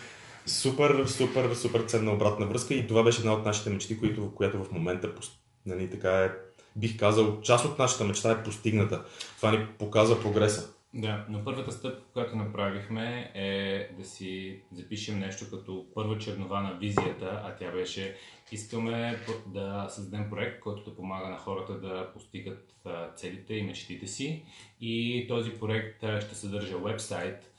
Супер, 0.46 1.06
супер, 1.06 1.54
супер 1.54 1.82
ценна 1.82 2.14
обратна 2.14 2.46
връзка 2.46 2.74
и 2.74 2.88
това 2.88 3.04
беше 3.04 3.20
една 3.20 3.34
от 3.34 3.46
нашите 3.46 3.70
мечти, 3.70 4.00
които, 4.00 4.32
която 4.36 4.64
в 4.64 4.72
момента 4.72 5.12
нали, 5.66 5.90
така 5.90 6.24
е 6.24 6.30
бих 6.76 7.00
казал, 7.00 7.42
част 7.42 7.66
от 7.66 7.80
нашата 7.80 8.04
мечта 8.04 8.32
е 8.32 8.44
постигната. 8.44 9.06
Това 9.38 9.52
ни 9.52 9.68
показва 9.80 10.22
прогреса. 10.22 10.72
Да, 10.94 11.26
но 11.30 11.44
първата 11.44 11.72
стъпка, 11.72 12.02
която 12.14 12.36
направихме 12.36 13.32
е 13.36 13.90
да 14.00 14.06
си 14.06 14.60
запишем 14.72 15.20
нещо 15.20 15.46
като 15.52 15.86
първа 15.96 16.18
чернова 16.18 16.62
на 16.62 16.74
визията, 16.74 17.42
а 17.46 17.56
тя 17.56 17.72
беше 17.72 18.16
искаме 18.52 19.20
да 19.46 19.88
създадем 19.90 20.30
проект, 20.30 20.60
който 20.60 20.90
да 20.90 20.96
помага 20.96 21.30
на 21.30 21.38
хората 21.38 21.80
да 21.80 22.12
постигат 22.14 22.76
целите 23.16 23.54
и 23.54 23.64
мечтите 23.64 24.08
си. 24.08 24.46
И 24.82 25.26
този 25.30 25.52
проект 25.52 26.04
ще 26.22 26.36
съдържа 26.36 26.78
вебсайт, 26.78 27.52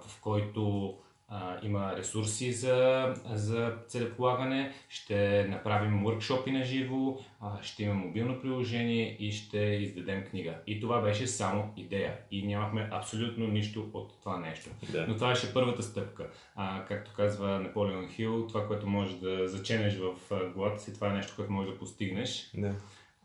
в 0.00 0.20
който 0.20 0.94
а, 1.28 1.56
има 1.62 1.96
ресурси 1.96 2.52
за, 2.52 3.14
за 3.32 3.74
целеполагане, 3.86 4.72
ще 4.88 5.46
направим 5.48 6.04
workshopи 6.04 6.50
на 6.50 6.64
живо, 6.64 7.18
ще 7.62 7.82
има 7.82 7.94
мобилно 7.94 8.40
приложение 8.40 9.16
и 9.18 9.32
ще 9.32 9.58
издадем 9.58 10.24
книга. 10.24 10.54
И 10.66 10.80
това 10.80 11.00
беше 11.00 11.26
само 11.26 11.72
идея. 11.76 12.16
И 12.30 12.46
нямахме 12.46 12.88
абсолютно 12.92 13.46
нищо 13.46 13.90
от 13.92 14.20
това 14.20 14.38
нещо. 14.38 14.70
Да. 14.92 15.06
Но 15.08 15.14
това 15.14 15.28
беше 15.28 15.54
първата 15.54 15.82
стъпка. 15.82 16.26
А, 16.56 16.84
както 16.84 17.12
казва 17.16 17.60
Наполеон 17.60 18.08
Хил, 18.08 18.46
това, 18.48 18.66
което 18.66 18.86
можеш 18.86 19.16
да 19.16 19.48
заченеш 19.48 19.96
в 19.96 20.14
главата 20.54 20.82
си, 20.82 20.94
това 20.94 21.08
е 21.08 21.12
нещо, 21.12 21.32
което 21.36 21.52
можеш 21.52 21.72
да 21.72 21.78
постигнеш. 21.78 22.50
Да. 22.54 22.74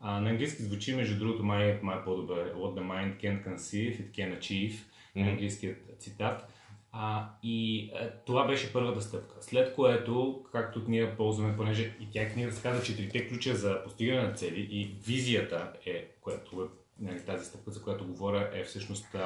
А, 0.00 0.20
на 0.20 0.30
английски 0.30 0.62
звучи, 0.62 0.94
между 0.94 1.18
другото, 1.18 1.44
май, 1.44 1.78
май 1.82 2.04
по-добре. 2.04 2.52
What 2.54 2.80
the 2.80 2.82
mind 2.82 3.20
can 3.20 3.46
conceive, 3.46 4.00
it 4.00 4.10
can 4.10 4.38
achieve. 4.38 4.74
Mm-hmm. 5.16 5.30
Английският 5.30 5.78
цитат. 5.98 6.53
А, 6.96 7.28
и 7.42 7.90
а, 7.94 8.04
е, 8.04 8.10
това 8.26 8.46
беше 8.46 8.72
първата 8.72 9.02
стъпка. 9.02 9.34
След 9.40 9.74
което, 9.74 10.44
както 10.52 10.82
ние 10.88 11.16
ползваме, 11.16 11.56
понеже 11.56 11.96
и 12.00 12.10
тя 12.12 12.32
книга 12.32 12.50
каза 12.62 12.82
четирите 12.82 13.28
ключа 13.28 13.54
за 13.54 13.82
постигане 13.84 14.22
на 14.22 14.32
цели 14.32 14.68
и 14.70 14.96
визията 15.06 15.72
е, 15.86 16.04
която 16.20 16.62
е 16.62 16.66
нали, 16.98 17.24
тази 17.24 17.44
стъпка, 17.44 17.70
за 17.70 17.82
която 17.82 18.06
говоря, 18.06 18.50
е 18.52 18.64
всъщност 18.64 19.16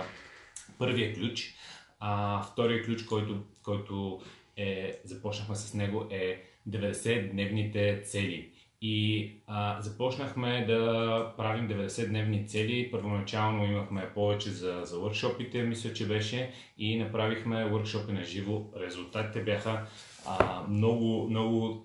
първия 0.78 1.14
ключ. 1.14 1.54
А, 2.00 2.42
втория 2.42 2.84
ключ, 2.84 3.04
който, 3.04 3.42
който 3.62 4.22
е, 4.56 5.00
започнахме 5.04 5.56
с 5.56 5.74
него 5.74 6.06
е 6.10 6.42
90-дневните 6.68 8.04
цели. 8.04 8.50
И 8.82 9.30
а, 9.46 9.80
започнахме 9.80 10.64
да 10.66 11.32
правим 11.36 11.68
90-дневни 11.68 12.48
цели. 12.48 12.90
Първоначално 12.90 13.64
имахме 13.64 14.10
повече 14.14 14.50
за, 14.50 14.80
за 14.84 14.96
workshopите, 14.96 15.62
мисля, 15.62 15.92
че 15.92 16.06
беше, 16.06 16.52
и 16.78 16.98
направихме 16.98 17.56
workshopи 17.56 18.12
на 18.12 18.24
живо. 18.24 18.62
Резултатите 18.80 19.44
бяха 19.44 19.86
а, 20.26 20.62
много, 20.68 21.26
много 21.30 21.84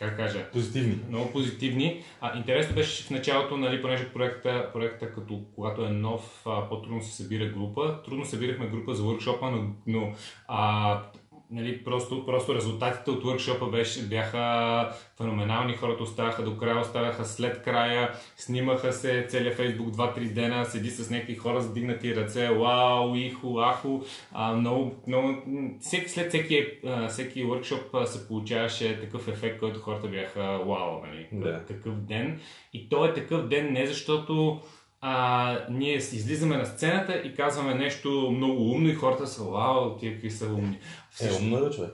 как 0.00 0.16
кажа? 0.16 0.50
Позитивни. 0.52 0.98
Много 1.08 1.32
позитивни. 1.32 2.02
А, 2.20 2.38
интересно 2.38 2.74
беше 2.74 3.04
в 3.04 3.10
началото, 3.10 3.56
нали, 3.56 3.82
понеже 3.82 4.12
проекта, 4.12 4.70
проекта 4.72 5.12
като, 5.12 5.40
когато 5.54 5.84
е 5.84 5.88
нов, 5.88 6.42
а, 6.46 6.68
по-трудно 6.68 7.02
се 7.02 7.16
събира 7.16 7.46
група. 7.46 8.02
Трудно 8.04 8.24
събирахме 8.24 8.66
група 8.66 8.94
за 8.94 9.02
workshop 9.02 9.50
но, 9.50 9.74
но 9.86 10.12
а, 10.48 11.02
нали, 11.50 11.84
просто, 11.84 12.26
просто 12.26 12.54
резултатите 12.54 13.10
от 13.10 13.24
workshop 13.24 13.70
беше, 13.70 14.02
бяха 14.02 14.92
феноменални. 15.16 15.76
Хората 15.76 16.02
оставаха 16.02 16.44
до 16.44 16.56
края, 16.56 16.80
оставаха 16.80 17.24
след 17.24 17.62
края, 17.62 18.12
снимаха 18.36 18.92
се 18.92 19.26
целият 19.28 19.56
фейсбук 19.56 19.94
2-3 19.94 20.32
дена, 20.32 20.64
седи 20.64 20.90
с 20.90 21.10
някакви 21.10 21.34
хора 21.34 21.60
с 21.60 21.72
дигнати 21.72 22.16
ръце, 22.16 22.48
вау, 22.48 23.14
ихо, 23.14 23.60
ахо. 23.60 24.02
А, 24.32 24.52
много, 24.52 24.94
много, 25.06 25.42
всеки, 25.80 26.08
след 26.08 26.28
всеки, 26.28 26.66
всеки 27.08 27.44
workshop 27.44 28.04
се 28.04 28.28
получаваше 28.28 29.00
такъв 29.00 29.28
ефект, 29.28 29.60
който 29.60 29.80
хората 29.80 30.08
бяха 30.08 30.42
вау, 30.42 31.00
нали, 31.06 31.28
да. 31.32 31.64
такъв 31.66 31.94
ден. 31.94 32.40
И 32.72 32.88
то 32.88 33.04
е 33.04 33.14
такъв 33.14 33.48
ден 33.48 33.72
не 33.72 33.86
защото 33.86 34.60
а, 35.00 35.58
ние 35.70 35.96
излизаме 35.96 36.56
на 36.56 36.66
сцената 36.66 37.14
и 37.14 37.34
казваме 37.34 37.74
нещо 37.74 38.30
много 38.36 38.70
умно 38.70 38.88
и 38.88 38.94
хората 38.94 39.26
са, 39.26 39.44
вау, 39.44 39.96
тия 39.96 40.12
какви 40.12 40.30
са 40.30 40.46
умни. 40.46 40.78
Всъщност, 41.10 41.40
е, 41.40 41.44
умно 41.44 41.66
е, 41.66 41.70
човек. 41.70 41.90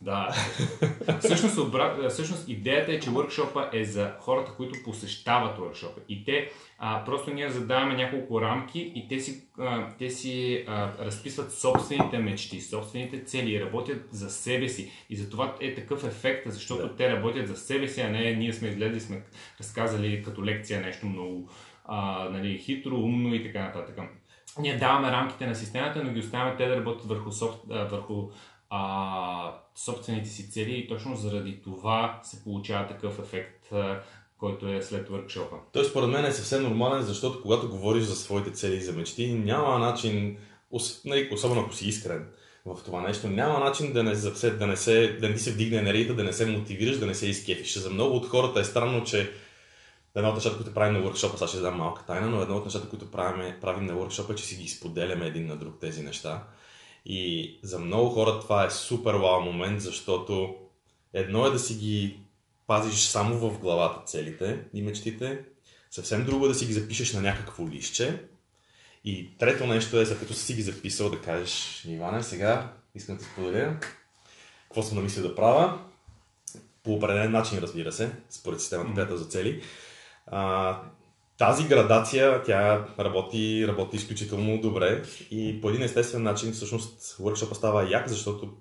Да. 0.00 0.34
всъщност, 1.20 1.58
обра... 1.58 2.08
всъщност 2.08 2.48
идеята 2.48 2.92
е, 2.92 3.00
че 3.00 3.10
въркшопа 3.10 3.70
е 3.72 3.84
за 3.84 4.12
хората, 4.20 4.52
които 4.56 4.82
посещават 4.84 5.58
въркшопа. 5.58 6.00
И 6.08 6.24
те 6.24 6.50
а, 6.78 7.04
просто 7.04 7.34
ние 7.34 7.50
задаваме 7.50 7.94
няколко 7.94 8.40
рамки 8.40 8.92
и 8.94 9.08
те 9.08 9.20
си, 9.20 9.42
а, 9.58 9.88
те 9.98 10.10
си 10.10 10.64
а, 10.68 10.92
разписват 10.98 11.52
собствените 11.52 12.18
мечти, 12.18 12.60
собствените 12.60 13.24
цели 13.24 13.54
и 13.54 13.60
работят 13.60 14.08
за 14.10 14.30
себе 14.30 14.68
си. 14.68 14.90
И 15.10 15.16
затова 15.16 15.54
е 15.60 15.74
такъв 15.74 16.04
ефект, 16.04 16.50
защото 16.50 16.88
да. 16.88 16.96
те 16.96 17.12
работят 17.12 17.48
за 17.48 17.56
себе 17.56 17.88
си, 17.88 18.00
а 18.00 18.10
не 18.10 18.32
ние 18.32 18.52
сме 18.52 18.68
изгледали, 18.68 19.00
сме 19.00 19.22
разказали 19.60 20.22
като 20.22 20.44
лекция 20.44 20.80
нещо 20.80 21.06
много 21.06 21.50
а, 21.88 22.28
нали, 22.28 22.58
хитро, 22.58 22.96
умно 22.96 23.34
и 23.34 23.42
така 23.42 23.64
нататък. 23.64 23.98
Ние 24.58 24.76
даваме 24.76 25.10
рамките 25.10 25.46
на 25.46 25.54
системата, 25.54 26.04
но 26.04 26.12
ги 26.12 26.20
оставяме 26.20 26.56
те 26.56 26.66
да 26.66 26.76
работят 26.76 27.06
върху, 27.06 27.30
върху 27.66 28.28
а, 28.70 29.52
собствените 29.74 30.28
си 30.28 30.50
цели 30.50 30.78
и 30.78 30.88
точно 30.88 31.16
заради 31.16 31.62
това 31.62 32.20
се 32.22 32.44
получава 32.44 32.86
такъв 32.86 33.18
ефект, 33.18 33.72
а, 33.72 34.00
който 34.38 34.68
е 34.68 34.82
след 34.82 35.08
въркшопа. 35.08 35.56
Той 35.72 35.84
според 35.84 36.10
мен 36.10 36.24
е 36.24 36.32
съвсем 36.32 36.62
нормален, 36.62 37.02
защото 37.02 37.42
когато 37.42 37.68
говориш 37.68 38.04
за 38.04 38.16
своите 38.16 38.50
цели 38.50 38.76
и 38.76 38.80
за 38.80 38.92
мечти, 38.92 39.32
няма 39.32 39.78
начин, 39.78 40.36
нали, 41.04 41.28
особено 41.32 41.60
ако 41.60 41.74
си 41.74 41.88
искрен 41.88 42.26
в 42.66 42.84
това 42.84 43.00
нещо, 43.00 43.28
няма 43.28 43.58
начин 43.58 43.92
да 43.92 44.02
не, 44.02 44.12
да 44.58 44.66
не, 44.66 44.76
се, 44.76 45.12
да 45.20 45.28
не 45.28 45.38
се 45.38 45.52
вдигне 45.52 45.78
енергията, 45.78 46.14
да 46.14 46.24
не 46.24 46.32
се 46.32 46.46
мотивираш, 46.46 46.98
да 46.98 47.06
не 47.06 47.14
се 47.14 47.28
изкефиш. 47.28 47.78
За 47.78 47.90
много 47.90 48.16
от 48.16 48.26
хората 48.26 48.60
е 48.60 48.64
странно, 48.64 49.04
че 49.04 49.30
едно 50.16 50.28
от 50.28 50.34
нещата, 50.34 50.56
които 50.56 50.74
правим 50.74 51.02
на 51.02 51.10
workshop, 51.10 51.36
сега 51.36 51.48
ще 51.48 51.60
дам 51.60 51.76
малка 51.76 52.04
тайна, 52.06 52.26
но 52.26 52.42
едно 52.42 52.56
от 52.56 52.64
нещата, 52.64 52.88
които 52.88 53.10
правим, 53.10 53.54
правим 53.60 53.86
на 53.86 53.92
workshop 53.92 54.32
е, 54.32 54.36
че 54.36 54.44
си 54.44 54.56
ги 54.56 54.68
споделяме 54.68 55.26
един 55.26 55.46
на 55.46 55.56
друг 55.56 55.74
тези 55.80 56.02
неща. 56.02 56.42
И 57.06 57.58
за 57.62 57.78
много 57.78 58.10
хора 58.10 58.40
това 58.40 58.64
е 58.64 58.70
супер 58.70 59.14
вау 59.14 59.40
момент, 59.40 59.80
защото 59.80 60.54
едно 61.12 61.46
е 61.46 61.50
да 61.50 61.58
си 61.58 61.74
ги 61.74 62.20
пазиш 62.66 63.00
само 63.00 63.50
в 63.50 63.58
главата 63.58 64.00
целите 64.06 64.64
и 64.74 64.82
мечтите, 64.82 65.44
съвсем 65.90 66.24
друго 66.24 66.44
е 66.44 66.48
да 66.48 66.54
си 66.54 66.66
ги 66.66 66.72
запишеш 66.72 67.12
на 67.12 67.20
някакво 67.20 67.68
лище. 67.68 68.22
И 69.04 69.38
трето 69.38 69.66
нещо 69.66 70.00
е, 70.00 70.06
след 70.06 70.18
като 70.18 70.34
си 70.34 70.54
ги 70.54 70.62
записал, 70.62 71.10
да 71.10 71.20
кажеш, 71.20 71.84
Иване, 71.84 72.22
сега 72.22 72.72
искам 72.94 73.16
да 73.16 73.22
ти 73.22 73.28
споделя 73.28 73.76
какво 74.62 74.82
съм 74.82 74.96
намислил 74.96 75.28
да 75.28 75.34
правя. 75.34 75.78
По 76.82 76.94
определен 76.94 77.32
начин, 77.32 77.58
разбира 77.58 77.92
се, 77.92 78.10
според 78.30 78.60
системата 78.60 79.00
mm-hmm. 79.00 79.14
за 79.14 79.24
цели. 79.24 79.62
А, 80.26 80.80
тази 81.38 81.68
градация, 81.68 82.42
тя 82.42 82.86
работи, 82.98 83.64
работи 83.68 83.96
изключително 83.96 84.60
добре 84.60 85.02
и 85.30 85.60
по 85.60 85.70
един 85.70 85.82
естествен 85.82 86.22
начин 86.22 86.52
всъщност 86.52 87.00
workshop 87.00 87.52
става 87.52 87.90
як, 87.90 88.08
защото 88.08 88.52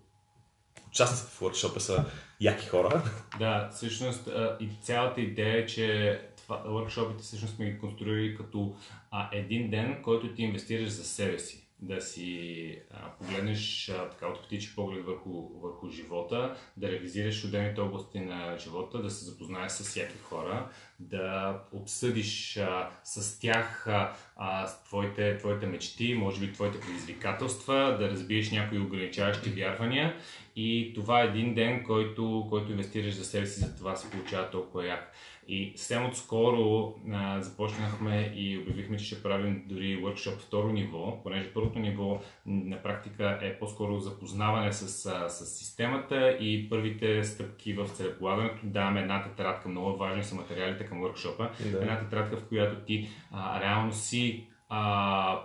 участниците 0.87 1.31
в 1.31 1.39
workshop 1.39 1.77
са 1.77 2.05
яки 2.41 2.67
хора. 2.67 3.03
Да, 3.39 3.69
всъщност 3.73 4.29
и 4.59 4.69
цялата 4.81 5.21
идея 5.21 5.57
е, 5.57 5.65
че 5.65 6.21
това, 6.37 6.63
workshopите 6.67 7.21
всъщност 7.21 7.55
сме 7.55 7.71
ги 7.71 7.79
конструирали 7.79 8.37
като 8.37 8.75
а, 9.11 9.29
един 9.31 9.69
ден, 9.69 10.01
който 10.03 10.33
ти 10.33 10.41
инвестираш 10.41 10.89
за 10.89 11.03
себе 11.03 11.39
си 11.39 11.64
да 11.79 12.01
си 12.01 12.79
а, 12.91 13.11
погледнеш 13.11 13.89
а, 13.89 14.09
така 14.09 14.27
от 14.27 14.43
птичи 14.43 14.75
поглед 14.75 15.05
върху, 15.05 15.59
върху 15.61 15.89
живота, 15.89 16.55
да 16.77 16.91
ревизираш 16.91 17.45
отделните 17.45 17.81
области 17.81 18.19
на 18.19 18.57
живота, 18.57 19.01
да 19.01 19.09
се 19.09 19.25
запознаеш 19.25 19.71
с 19.71 19.83
всяки 19.83 20.17
хора, 20.17 20.69
да 20.99 21.59
обсъдиш 21.71 22.57
а, 22.57 22.89
с 23.03 23.39
тях 23.39 23.87
а, 23.87 24.13
а, 24.35 24.67
твоите, 24.85 25.37
твоите 25.37 25.65
мечти, 25.65 26.13
може 26.13 26.39
би 26.39 26.53
твоите 26.53 26.79
предизвикателства, 26.79 27.97
да 27.99 28.09
разбиеш 28.09 28.51
някои 28.51 28.79
ограничаващи 28.79 29.49
вярвания 29.49 30.15
и 30.55 30.91
това 30.95 31.21
е 31.21 31.25
един 31.25 31.53
ден, 31.53 31.83
който, 31.83 32.47
който 32.49 32.71
инвестираш 32.71 33.13
за 33.13 33.25
себе 33.25 33.45
си, 33.45 33.59
за 33.59 33.77
това 33.77 33.95
се 33.95 34.11
получава 34.11 34.49
толкова 34.49 34.87
як. 34.87 35.11
И 35.47 35.73
съвсем 35.75 36.05
отскоро 36.05 36.93
а, 37.13 37.41
започнахме 37.41 38.33
и 38.35 38.57
обявихме, 38.57 38.97
че 38.97 39.05
ще 39.05 39.23
правим 39.23 39.63
дори 39.67 40.03
workshop 40.03 40.37
второ 40.37 40.73
ниво, 40.73 41.23
понеже 41.23 41.53
първото 41.53 41.79
ниво 41.79 42.21
на 42.45 42.83
практика 42.83 43.39
е 43.41 43.59
по-скоро 43.59 43.99
запознаване 43.99 44.73
с, 44.73 44.87
с 45.29 45.45
системата 45.45 46.37
и 46.39 46.69
първите 46.69 47.23
стъпки 47.23 47.73
в 47.73 47.87
целеполагането. 47.87 48.59
Даваме 48.63 49.01
една 49.01 49.23
тетрадка, 49.23 49.69
много 49.69 49.97
важни 49.97 50.23
са 50.23 50.35
материалите 50.35 50.85
към 50.85 51.01
workshop 51.01 51.37
да. 51.71 51.81
една 51.81 51.99
тетрадка, 51.99 52.37
в 52.37 52.47
която 52.47 52.75
ти 52.75 53.09
а, 53.31 53.61
реално 53.61 53.93
си 53.93 54.47
а, 54.69 55.41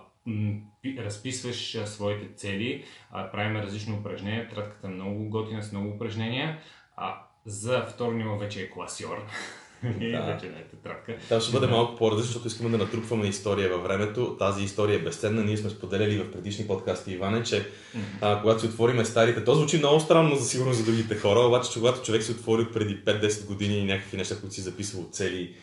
разписваш 0.99 1.75
а, 1.75 1.87
своите 1.87 2.35
цели, 2.35 2.85
а, 3.11 3.31
правим 3.31 3.57
различни 3.57 3.95
упражнения, 3.95 4.49
тетрадката 4.49 4.87
е 4.87 4.91
много 4.91 5.29
готина 5.29 5.63
с 5.63 5.73
много 5.73 5.89
упражнения. 5.89 6.59
А, 6.97 7.15
за 7.47 7.87
второ 7.95 8.13
ниво 8.13 8.39
вече 8.39 8.63
е 8.63 8.71
класьор. 8.71 9.27
Да. 9.83 10.23
вече 10.23 10.47
не 10.47 10.59
е 10.59 10.65
тетрадка. 10.65 11.17
Това 11.29 11.41
ще 11.41 11.53
бъде 11.53 11.67
малко 11.67 11.97
по-различно, 11.97 12.27
защото 12.27 12.47
искаме 12.47 12.71
да 12.71 12.79
натрупваме 12.79 13.27
история 13.27 13.69
във 13.69 13.83
времето. 13.83 14.37
Тази 14.39 14.65
история 14.65 14.97
е 14.97 15.03
безценна. 15.03 15.45
Ние 15.45 15.57
сме 15.57 15.71
споделяли 15.71 16.19
в 16.19 16.33
предишни 16.33 16.67
подкасти, 16.67 17.13
Иване, 17.13 17.43
че 17.43 17.67
а, 18.21 18.41
когато 18.41 18.61
си 18.61 18.67
отвориме 18.67 19.05
старите, 19.05 19.45
то 19.45 19.55
звучи 19.55 19.79
много 19.79 20.01
странно 20.01 20.37
за 20.37 20.45
сигурно 20.45 20.73
за 20.73 20.85
другите 20.85 21.17
хора, 21.17 21.41
обаче 21.41 21.71
когато 21.75 22.03
човек 22.03 22.23
си 22.23 22.33
отвори 22.33 22.67
преди 22.73 23.05
5-10 23.05 23.47
години 23.47 23.79
и 23.79 23.85
някакви 23.85 24.17
неща, 24.17 24.41
които 24.41 24.55
си 24.55 24.61
записвал 24.61 25.09
цели, 25.13 25.55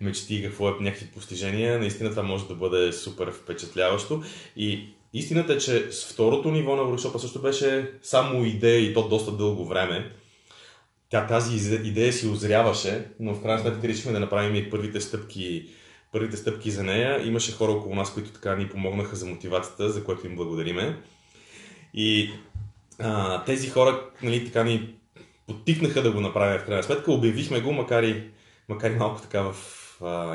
мечти, 0.00 0.42
какво 0.42 0.68
е 0.68 0.74
някакви 0.80 1.06
постижения, 1.06 1.78
наистина 1.78 2.10
това 2.10 2.22
може 2.22 2.48
да 2.48 2.54
бъде 2.54 2.92
супер 2.92 3.32
впечатляващо. 3.32 4.22
И 4.56 4.88
истината 5.14 5.52
е, 5.52 5.58
че 5.58 5.92
с 5.92 6.12
второто 6.12 6.50
ниво 6.50 6.76
на 6.76 6.82
workshop 6.82 7.16
също 7.16 7.42
беше 7.42 7.92
само 8.02 8.44
идея 8.44 8.80
и 8.80 8.94
то 8.94 9.08
доста 9.08 9.32
дълго 9.32 9.64
време 9.64 10.12
тя 11.10 11.26
тази 11.26 11.74
идея 11.74 12.12
си 12.12 12.28
озряваше, 12.28 13.04
но 13.20 13.34
в 13.34 13.42
крайна 13.42 13.60
сметка 13.60 13.88
решихме 13.88 14.12
да 14.12 14.20
направим 14.20 14.54
и 14.54 14.70
първите 14.70 15.00
стъпки, 15.00 15.68
първите 16.12 16.36
стъпки 16.36 16.70
за 16.70 16.82
нея. 16.82 17.26
Имаше 17.26 17.52
хора 17.52 17.72
около 17.72 17.94
нас, 17.94 18.14
които 18.14 18.30
така 18.30 18.56
ни 18.56 18.68
помогнаха 18.68 19.16
за 19.16 19.26
мотивацията, 19.26 19.90
за 19.90 20.04
което 20.04 20.26
им 20.26 20.36
благодариме. 20.36 21.02
И 21.94 22.30
а, 22.98 23.44
тези 23.44 23.70
хора 23.70 24.02
нали, 24.22 24.46
така 24.46 24.64
ни 24.64 24.94
подтикнаха 25.46 26.02
да 26.02 26.12
го 26.12 26.20
направим 26.20 26.60
в 26.60 26.64
крайна 26.64 26.82
сметка. 26.82 27.12
Обявихме 27.12 27.60
го, 27.60 27.72
макар 27.72 28.02
и, 28.02 28.30
макар 28.68 28.90
и 28.90 28.94
малко 28.96 29.22
така 29.22 29.42
в 29.42 29.54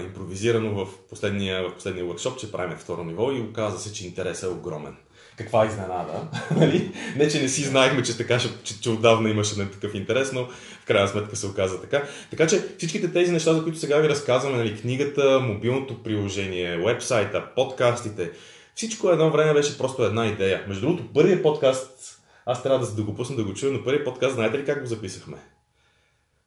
импровизирано 0.05 0.85
в 0.85 0.87
последния, 1.09 1.69
в 1.69 1.73
последния 1.73 2.05
workshop, 2.05 2.35
че 2.35 2.51
правим 2.51 2.77
второ 2.77 3.03
ниво 3.03 3.31
и 3.31 3.41
оказа 3.41 3.79
се, 3.79 3.93
че 3.93 4.05
интересът 4.05 4.51
е 4.51 4.53
огромен. 4.53 4.95
Каква 5.37 5.65
изненада, 5.65 6.27
нали? 6.57 6.91
Не, 7.15 7.27
че 7.27 7.41
не 7.41 7.49
си 7.49 7.63
знаехме, 7.63 8.03
че, 8.03 8.17
така, 8.17 8.39
че, 8.39 8.49
че 8.81 8.89
отдавна 8.89 9.29
имаше 9.29 9.59
на 9.59 9.71
такъв 9.71 9.95
интерес, 9.95 10.31
но 10.31 10.45
в 10.81 10.85
крайна 10.85 11.07
сметка 11.07 11.35
се 11.35 11.47
оказа 11.47 11.81
така. 11.81 12.03
Така 12.29 12.47
че 12.47 12.67
всичките 12.77 13.13
тези 13.13 13.31
неща, 13.31 13.53
за 13.53 13.63
които 13.63 13.79
сега 13.79 13.97
ви 13.97 14.09
разказваме, 14.09 14.57
нали, 14.57 14.81
книгата, 14.81 15.39
мобилното 15.39 16.03
приложение, 16.03 16.77
вебсайта, 16.77 17.45
подкастите, 17.55 18.31
всичко 18.75 19.09
едно 19.09 19.31
време 19.31 19.53
беше 19.53 19.77
просто 19.77 20.03
една 20.03 20.27
идея. 20.27 20.63
Между 20.67 20.81
другото, 20.81 21.13
първият 21.13 21.43
подкаст, 21.43 22.19
аз 22.45 22.63
трябва 22.63 22.85
да, 22.85 22.91
да 22.91 23.03
го 23.03 23.15
пусна 23.15 23.35
да 23.35 23.43
го 23.43 23.53
чуя, 23.53 23.71
но 23.71 23.83
първият 23.83 24.05
подкаст, 24.05 24.35
знаете 24.35 24.57
ли 24.57 24.65
как 24.65 24.81
го 24.81 24.87
записахме? 24.87 25.37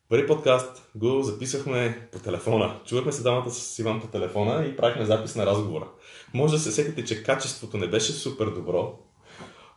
Първи 0.09 0.27
подкаст 0.27 0.91
го 0.95 1.23
записахме 1.23 2.09
по 2.13 2.19
телефона. 2.19 2.81
Чувахме 2.85 3.13
се 3.13 3.23
дамата 3.23 3.51
с 3.51 3.79
Иван 3.79 4.01
по 4.01 4.07
телефона 4.07 4.67
и 4.67 4.77
правихме 4.77 5.05
запис 5.05 5.37
на 5.37 5.47
разговора. 5.47 5.89
Може 6.35 6.55
да 6.55 6.61
се 6.61 6.73
сетите, 6.73 7.05
че 7.05 7.23
качеството 7.23 7.77
не 7.77 7.87
беше 7.87 8.13
супер 8.13 8.47
добро, 8.47 8.99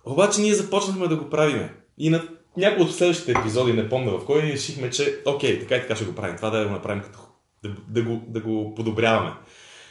обаче 0.05 0.41
ние 0.41 0.53
започнахме 0.53 1.07
да 1.07 1.15
го 1.15 1.29
правиме. 1.29 1.73
И 1.97 2.09
на 2.09 2.27
някои 2.57 2.83
от 2.83 2.95
следващите 2.95 3.31
епизоди, 3.31 3.73
не 3.73 3.89
помня 3.89 4.11
в 4.11 4.25
кой, 4.25 4.41
решихме, 4.41 4.89
че 4.89 5.21
окей, 5.25 5.59
така 5.59 5.75
и 5.75 5.81
така 5.81 5.95
ще 5.95 6.05
го 6.05 6.15
правим. 6.15 6.37
Това 6.37 6.49
да 6.49 6.65
го 6.65 6.71
направим 6.71 7.03
като 7.03 7.19
да, 7.63 7.75
да, 7.87 8.03
го, 8.03 8.23
да 8.27 8.39
го 8.39 8.75
подобряваме. 8.75 9.31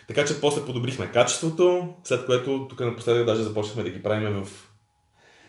Така 0.08 0.24
че 0.24 0.40
после 0.40 0.64
подобрихме 0.64 1.06
качеството, 1.12 1.88
след 2.04 2.26
което 2.26 2.66
тук 2.70 2.80
напоследък 2.80 3.26
даже 3.26 3.42
започнахме 3.42 3.82
да 3.82 3.90
ги 3.90 4.02
правим 4.02 4.44
в 4.44 4.68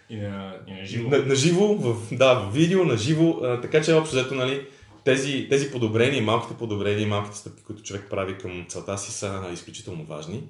и 0.09 0.17
на, 0.17 0.55
и 0.67 0.73
на 0.73 0.85
живо. 0.85 1.09
На, 1.09 1.25
на 1.25 1.35
живо, 1.35 1.75
в, 1.75 1.97
да, 2.11 2.33
в 2.33 2.53
видео, 2.53 2.85
на 2.85 2.97
живо. 2.97 3.39
А, 3.43 3.61
така 3.61 3.81
че 3.81 3.93
общо 3.93 4.15
взето, 4.15 4.35
нали, 4.35 4.67
тези, 5.03 5.47
тези 5.49 5.71
подобрения, 5.71 6.23
малките 6.23 6.57
подобрения, 6.57 7.07
малките 7.07 7.37
стъпки, 7.37 7.63
които 7.63 7.83
човек 7.83 8.07
прави 8.09 8.37
към 8.37 8.65
целта 8.69 8.97
си, 8.97 9.11
са 9.11 9.49
изключително 9.53 10.05
важни. 10.05 10.43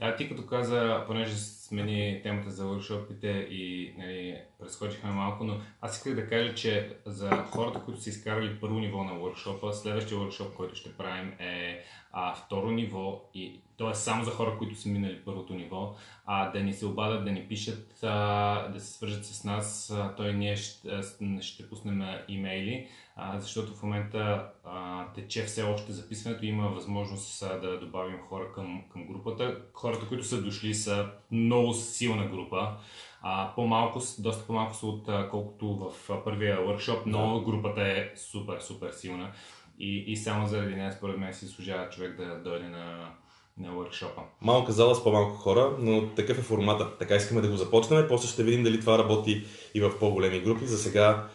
Да, 0.00 0.16
ти 0.16 0.28
като 0.28 0.46
каза, 0.46 1.04
понеже 1.06 1.34
смени 1.68 2.20
темата 2.22 2.50
за 2.50 2.64
workshopите 2.64 3.48
и 3.48 3.94
нали, 3.98 4.40
прескочихме 4.58 5.10
малко, 5.10 5.44
но 5.44 5.60
аз 5.80 5.96
исках 5.96 6.14
да 6.14 6.28
кажа, 6.28 6.54
че 6.54 6.96
за 7.06 7.30
хората, 7.30 7.80
които 7.84 8.00
са 8.00 8.10
изкарали 8.10 8.60
първо 8.60 8.78
ниво 8.78 9.04
на 9.04 9.12
workshop, 9.12 9.72
следващия 9.72 10.18
workshop, 10.18 10.54
който 10.54 10.74
ще 10.74 10.96
правим 10.96 11.32
е 11.38 11.84
а, 12.12 12.34
второ 12.34 12.70
ниво 12.70 13.30
и 13.34 13.60
то 13.76 13.90
е 13.90 13.94
само 13.94 14.24
за 14.24 14.30
хора, 14.30 14.58
които 14.58 14.74
са 14.74 14.88
минали 14.88 15.20
първото 15.24 15.54
ниво, 15.54 15.94
а, 16.26 16.50
да 16.50 16.60
ни 16.60 16.72
се 16.72 16.86
обадят, 16.86 17.24
да 17.24 17.32
ни 17.32 17.48
пишат, 17.48 18.02
а, 18.02 18.68
да 18.68 18.80
се 18.80 18.92
свържат 18.92 19.26
с 19.26 19.44
нас. 19.44 19.90
А, 19.90 20.14
той 20.14 20.32
ние 20.32 20.56
ще, 20.56 21.02
ще 21.40 21.68
пуснем 21.68 22.02
имейли, 22.28 22.88
а, 23.16 23.38
защото 23.38 23.74
в 23.74 23.82
момента 23.82 24.50
а, 24.64 25.04
тече 25.12 25.44
все 25.44 25.62
още 25.62 25.92
записването 25.92 26.44
има 26.44 26.68
възможност 26.68 27.42
а, 27.42 27.58
да 27.58 27.80
добавим 27.80 28.18
хора 28.18 28.52
към, 28.52 28.82
към 28.92 29.06
групата. 29.06 29.62
Хората, 29.72 30.08
които 30.08 30.24
са 30.24 30.42
дошли 30.42 30.74
са 30.74 31.10
много 31.30 31.57
силна 31.72 32.26
група. 32.26 32.76
А, 33.22 33.54
по-малко, 33.54 34.00
доста 34.18 34.46
по-малко 34.46 34.74
са 34.74 34.86
от 34.86 35.08
колкото 35.30 35.74
в 35.74 36.24
първия 36.24 36.58
workshop, 36.58 36.98
но 37.06 37.40
групата 37.40 37.80
е 37.80 38.12
супер, 38.16 38.60
супер 38.60 38.90
силна. 38.90 39.32
И, 39.78 40.04
и 40.06 40.16
само 40.16 40.46
заради 40.46 40.74
нея, 40.74 40.92
според 40.92 41.18
мен, 41.18 41.34
си 41.34 41.46
служава 41.46 41.88
човек 41.90 42.16
да 42.16 42.42
дойде 42.42 42.68
на, 42.68 43.10
на 43.58 43.68
workshop 43.68 44.10
Малка 44.40 44.72
зала 44.72 44.94
с 44.94 45.04
по-малко 45.04 45.36
хора, 45.36 45.76
но 45.78 46.06
такъв 46.06 46.38
е 46.38 46.42
формата. 46.42 46.98
Така 46.98 47.14
искаме 47.14 47.40
да 47.40 47.48
го 47.48 47.56
започнем. 47.56 48.06
После 48.08 48.28
ще 48.28 48.42
видим 48.42 48.62
дали 48.62 48.80
това 48.80 48.98
работи 48.98 49.44
и 49.74 49.80
в 49.80 49.98
по-големи 49.98 50.40
групи. 50.40 50.66
За 50.66 50.78
сега, 50.78 51.28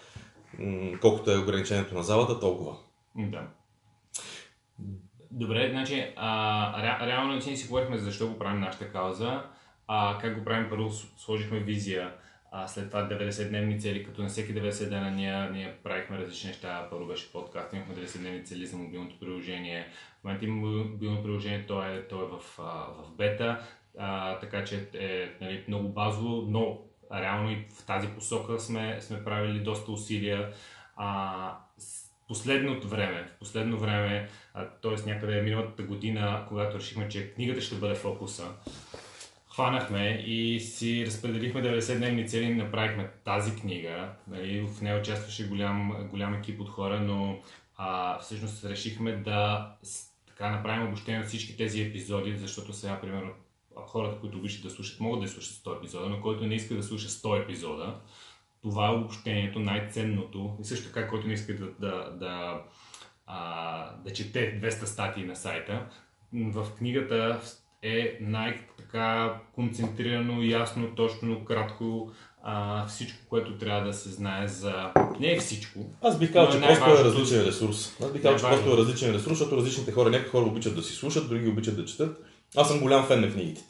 колкото 1.02 1.32
е 1.32 1.38
ограничението 1.38 1.96
на 1.96 2.04
залата, 2.04 2.40
толкова. 2.40 2.76
Да. 3.16 3.48
Добре, 5.32 5.70
значи, 5.72 6.14
а, 6.16 6.82
ре, 6.82 7.08
реално 7.08 7.34
ние 7.34 7.42
си 7.42 7.68
говорихме 7.68 7.98
защо 7.98 8.28
го 8.28 8.40
правим 8.40 8.60
нашата 8.60 8.92
кауза. 8.92 9.44
А, 9.88 10.18
как 10.22 10.38
го 10.40 10.46
правим? 10.46 10.70
Първо 10.70 10.90
сложихме 11.18 11.60
визия 11.60 12.14
а 12.56 12.68
след 12.68 12.88
това 12.88 13.10
90-дневни 13.10 13.82
цели, 13.82 14.04
като 14.04 14.22
на 14.22 14.28
всеки 14.28 14.56
90 14.56 14.90
дена 14.90 15.12
ние, 15.12 15.50
ние 15.50 15.76
правихме 15.84 16.18
различни 16.18 16.48
неща. 16.48 16.88
Първо 16.90 17.06
беше 17.06 17.32
подкаст, 17.32 17.74
имахме 17.74 17.96
90-дневни 17.96 18.46
цели 18.46 18.66
за 18.66 18.78
мобилното 18.78 19.20
приложение. 19.20 19.88
В 20.20 20.24
момента 20.24 20.46
има 20.46 20.56
мобилно 20.56 21.24
приложение, 21.24 21.66
то 21.68 21.84
е, 21.84 22.08
то 22.08 22.22
е 22.22 22.26
в, 22.26 22.40
в 22.58 23.12
бета, 23.18 23.60
а, 24.00 24.40
така 24.40 24.64
че 24.64 24.90
е 24.94 25.32
нали, 25.42 25.64
много 25.68 25.90
базово, 25.90 26.46
но 26.50 26.80
реално 27.14 27.52
и 27.52 27.66
в 27.80 27.86
тази 27.86 28.08
посока 28.08 28.60
сме, 28.60 29.02
сме 29.02 29.24
правили 29.24 29.60
доста 29.60 29.92
усилия. 29.92 30.54
А, 30.96 31.58
последното 32.28 32.88
време, 32.88 33.30
в 33.36 33.40
последно 33.40 33.78
време, 33.78 34.30
т.е. 34.82 35.10
някъде 35.10 35.42
миналата 35.42 35.84
година, 35.84 36.46
когато 36.48 36.78
решихме, 36.78 37.10
че 37.10 37.34
книгата 37.34 37.62
ще 37.62 37.76
бъде 37.76 37.96
фокуса, 37.96 38.48
хванахме 39.54 40.24
и 40.26 40.60
си 40.60 41.06
разпределихме 41.06 41.64
90-дневни 41.64 42.28
цели 42.28 42.44
и 42.44 42.56
направихме 42.56 43.10
тази 43.24 43.56
книга. 43.56 44.10
Нали, 44.28 44.68
в 44.68 44.82
нея 44.82 45.00
участваше 45.00 45.48
голям, 45.48 46.08
голям 46.12 46.34
екип 46.34 46.62
от 46.62 46.70
хора, 46.70 47.00
но 47.00 47.40
а, 47.78 48.20
всъщност 48.20 48.66
решихме 48.66 49.12
да 49.12 49.70
така 50.28 50.50
направим 50.50 50.88
обобщение 50.88 51.22
от 51.22 51.28
всички 51.28 51.58
тези 51.58 51.82
епизоди, 51.82 52.38
защото 52.38 52.74
сега, 52.74 53.02
примерно, 53.02 53.32
хората, 53.76 54.20
които 54.20 54.38
обичат 54.38 54.64
да 54.64 54.70
слушат, 54.70 55.00
могат 55.00 55.22
да 55.22 55.28
слушат 55.28 55.54
100 55.54 55.78
епизода, 55.78 56.10
но 56.10 56.22
който 56.22 56.46
не 56.46 56.56
иска 56.56 56.76
да 56.76 56.84
слуша 56.84 57.10
100 57.10 57.44
епизода, 57.44 58.00
това 58.62 58.88
е 58.88 58.92
обобщението, 58.92 59.60
най-ценното. 59.60 60.58
И 60.62 60.64
също 60.64 60.88
така, 60.88 61.08
който 61.08 61.28
не 61.28 61.34
иска 61.34 61.56
да, 61.56 61.66
да, 61.80 62.12
да, 62.12 62.62
а, 63.26 63.96
да 63.96 64.14
чете 64.14 64.60
200 64.62 64.86
статии 64.86 65.24
на 65.24 65.36
сайта, 65.36 65.90
в 66.34 66.68
книгата 66.78 67.42
е 67.82 68.18
най-така 68.94 69.40
концентрирано, 69.56 70.44
ясно, 70.44 70.88
точно, 70.96 71.46
кратко 71.46 72.12
а, 72.44 72.88
всичко, 72.88 73.18
което 73.30 73.58
трябва 73.58 73.88
да 73.88 73.94
се 73.94 74.10
знае 74.10 74.48
за... 74.48 74.92
Не 75.20 75.32
е 75.32 75.40
всичко. 75.40 75.80
Аз 76.02 76.20
бих 76.20 76.34
казал, 76.34 76.52
че 76.52 76.58
е 76.58 76.62
просто 76.62 77.02
е 77.02 77.04
различен 77.04 77.46
ресурс. 77.46 77.98
Аз 78.04 78.12
бих 78.12 78.22
казал, 78.22 78.38
че 78.38 78.56
просто 78.56 78.74
е 78.74 78.78
различен 78.78 79.16
ресурс, 79.16 79.38
защото 79.38 79.58
различните 79.58 79.92
хора, 79.92 80.10
някои 80.10 80.30
хора 80.30 80.46
обичат 80.46 80.76
да 80.76 80.84
си 80.84 80.94
слушат, 80.94 81.30
други 81.30 81.48
обичат 81.48 81.76
да 81.76 81.86
четат. 81.86 82.24
Аз 82.56 82.68
съм 82.68 82.80
голям 82.80 83.06
фен 83.06 83.22
на 83.22 83.32
книгите 83.32 83.62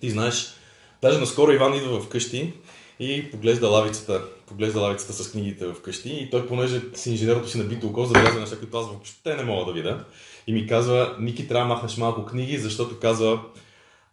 ти. 0.00 0.10
знаеш, 0.10 0.54
даже 1.02 1.18
наскоро 1.18 1.52
Иван 1.52 1.74
идва 1.74 2.00
вкъщи 2.00 2.52
и 3.00 3.30
поглежда 3.30 3.68
лавицата, 3.68 4.22
поглежда 4.46 4.80
лавицата 4.80 5.12
с 5.12 5.32
книгите 5.32 5.72
вкъщи 5.72 6.08
и 6.08 6.30
той, 6.30 6.46
понеже 6.48 6.80
с 6.94 7.06
инженерното 7.06 7.48
си 7.48 7.58
набито 7.58 7.86
око, 7.86 8.04
забелязва 8.04 8.40
неща, 8.40 8.58
които 8.58 8.78
аз 8.78 8.86
въобще 8.86 9.36
не 9.36 9.44
мога 9.44 9.64
да 9.64 9.72
видя 9.72 10.04
и 10.46 10.52
ми 10.52 10.66
казва, 10.66 11.16
Ники, 11.20 11.48
трябва 11.48 11.68
да 11.68 11.74
махнеш 11.74 11.96
малко 11.96 12.24
книги, 12.24 12.58
защото 12.58 12.98
казва, 12.98 13.40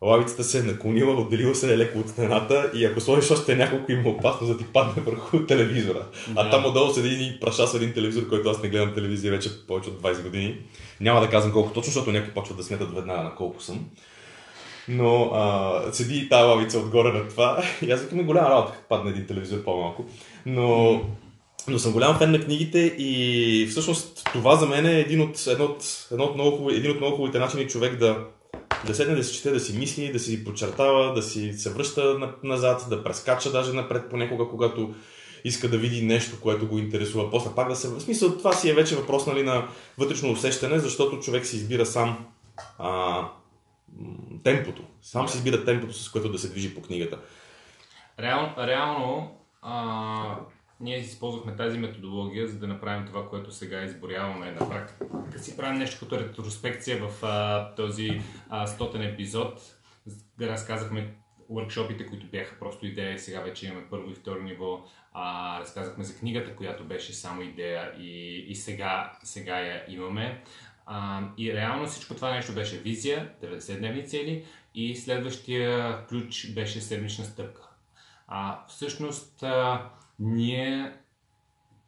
лавицата 0.01 0.43
се 0.43 0.59
е 0.59 0.63
наклонила, 0.63 1.21
отделила 1.21 1.55
се 1.55 1.73
е 1.73 1.77
леко 1.77 1.99
от 1.99 2.09
стената 2.09 2.71
и 2.73 2.85
ако 2.85 3.01
сложиш 3.01 3.31
още 3.31 3.55
няколко 3.55 3.91
има 3.91 4.09
опасност 4.09 4.53
да 4.53 4.57
ти 4.57 4.65
падне 4.73 5.03
върху 5.03 5.45
телевизора. 5.45 6.05
Да. 6.27 6.41
А 6.41 6.49
там 6.49 6.65
отдолу 6.65 6.93
седи 6.93 7.09
и 7.09 7.39
праша 7.39 7.67
с 7.67 7.73
един 7.73 7.93
телевизор, 7.93 8.29
който 8.29 8.49
аз 8.49 8.63
не 8.63 8.69
гледам 8.69 8.93
телевизия 8.93 9.31
вече 9.31 9.67
повече 9.67 9.89
от 9.89 10.01
20 10.01 10.23
години. 10.23 10.57
Няма 11.01 11.21
да 11.21 11.29
казвам 11.29 11.53
колко 11.53 11.69
точно, 11.69 11.83
защото 11.83 12.11
някои 12.11 12.33
почват 12.33 12.57
да 12.57 12.63
сметат 12.63 12.95
веднага 12.95 13.23
на 13.23 13.35
колко 13.35 13.63
съм. 13.63 13.85
Но 14.87 15.31
а, 15.33 15.93
седи 15.93 16.17
и 16.17 16.29
тази 16.29 16.43
лавица 16.43 16.79
отгоре 16.79 17.11
на 17.11 17.27
това 17.27 17.63
и 17.81 17.91
аз 17.91 18.01
викам 18.01 18.23
голяма 18.23 18.49
работа, 18.49 18.71
като 18.71 18.87
падне 18.89 19.11
един 19.11 19.27
телевизор 19.27 19.63
по-малко. 19.63 20.05
Но 20.45 21.01
но 21.67 21.79
съм 21.79 21.91
голям 21.91 22.17
фен 22.17 22.31
на 22.31 22.41
книгите 22.41 22.79
и 22.97 23.67
всъщност 23.69 24.29
това 24.33 24.55
за 24.55 24.65
мен 24.65 24.85
е 24.85 24.99
един 24.99 25.21
от, 25.21 25.47
едно 25.47 25.65
от, 25.65 26.07
едно 26.11 26.23
от 26.23 26.35
много, 26.35 26.57
хубави, 26.57 26.77
един 26.77 26.91
от 26.91 26.97
много 26.97 27.15
хубавите 27.15 27.39
начини 27.39 27.67
човек 27.67 27.95
да, 27.95 28.17
да 28.87 28.95
седне 28.95 29.15
да 29.15 29.23
си 29.23 29.35
чете, 29.35 29.51
да 29.51 29.59
си 29.59 29.77
мисли, 29.77 30.11
да 30.11 30.19
си 30.19 30.43
подчертава, 30.43 31.13
да 31.13 31.21
си 31.21 31.53
се 31.53 31.73
връща 31.73 32.31
назад, 32.43 32.85
да 32.89 33.03
прескача 33.03 33.51
даже 33.51 33.73
напред 33.73 34.09
понякога, 34.09 34.47
когато 34.49 34.93
иска 35.43 35.69
да 35.69 35.77
види 35.77 36.05
нещо, 36.05 36.41
което 36.41 36.67
го 36.67 36.77
интересува. 36.77 37.31
После 37.31 37.55
пак 37.55 37.69
да 37.69 37.75
се... 37.75 37.87
В 37.89 37.99
смисъл, 37.99 38.37
това 38.37 38.53
си 38.53 38.69
е 38.69 38.73
вече 38.73 38.95
въпрос 38.95 39.27
нали, 39.27 39.43
на 39.43 39.67
вътрешно 39.97 40.31
усещане, 40.31 40.79
защото 40.79 41.19
човек 41.19 41.45
си 41.45 41.55
избира 41.55 41.85
сам 41.85 42.25
а, 42.77 43.21
темпото. 44.43 44.83
Сам 45.01 45.29
си 45.29 45.37
избира 45.37 45.65
темпото, 45.65 45.93
с 45.93 46.09
което 46.09 46.31
да 46.31 46.39
се 46.39 46.49
движи 46.49 46.75
по 46.75 46.81
книгата. 46.81 47.19
Реал, 48.19 48.53
реално, 48.57 49.37
а, 49.61 50.35
ние 50.81 50.97
използвахме 50.97 51.55
тази 51.55 51.77
методология, 51.77 52.47
за 52.47 52.59
да 52.59 52.67
направим 52.67 53.05
това, 53.05 53.29
което 53.29 53.51
сега 53.51 53.83
изборяваме 53.83 54.51
на 54.51 54.69
практика. 54.69 55.05
Да 55.31 55.39
си 55.39 55.57
правим 55.57 55.79
нещо 55.79 55.99
като 55.99 56.19
ретроспекция 56.19 57.07
в 57.07 57.25
а, 57.25 57.75
този 57.75 58.21
а, 58.49 58.67
стотен 58.67 59.01
епизод, 59.01 59.75
да 60.37 60.47
разказахме 60.47 61.15
workshopите, 61.51 62.09
които 62.09 62.25
бяха 62.25 62.59
просто 62.59 62.85
идея, 62.85 63.19
сега 63.19 63.41
вече 63.41 63.67
имаме 63.67 63.87
първо 63.89 64.11
и 64.11 64.15
второ 64.15 64.43
ниво. 64.43 64.85
А, 65.13 65.59
разказахме 65.59 66.03
за 66.03 66.19
книгата, 66.19 66.55
която 66.55 66.83
беше 66.83 67.13
само 67.13 67.41
идея 67.41 67.91
и, 67.99 68.37
и 68.47 68.55
сега, 68.55 69.13
сега 69.23 69.59
я 69.59 69.85
имаме. 69.87 70.43
А, 70.85 71.21
и 71.37 71.53
реално 71.53 71.87
всичко 71.87 72.15
това 72.15 72.31
нещо 72.31 72.53
беше 72.53 72.77
визия, 72.77 73.33
90-дневни 73.43 74.07
цели 74.07 74.45
и 74.75 74.95
следващия 74.95 75.97
ключ 76.07 76.53
беше 76.53 76.81
седмична 76.81 77.25
стъпка. 77.25 77.61
А, 78.27 78.65
всъщност, 78.67 79.43
а, 79.43 79.89
ние 80.21 80.93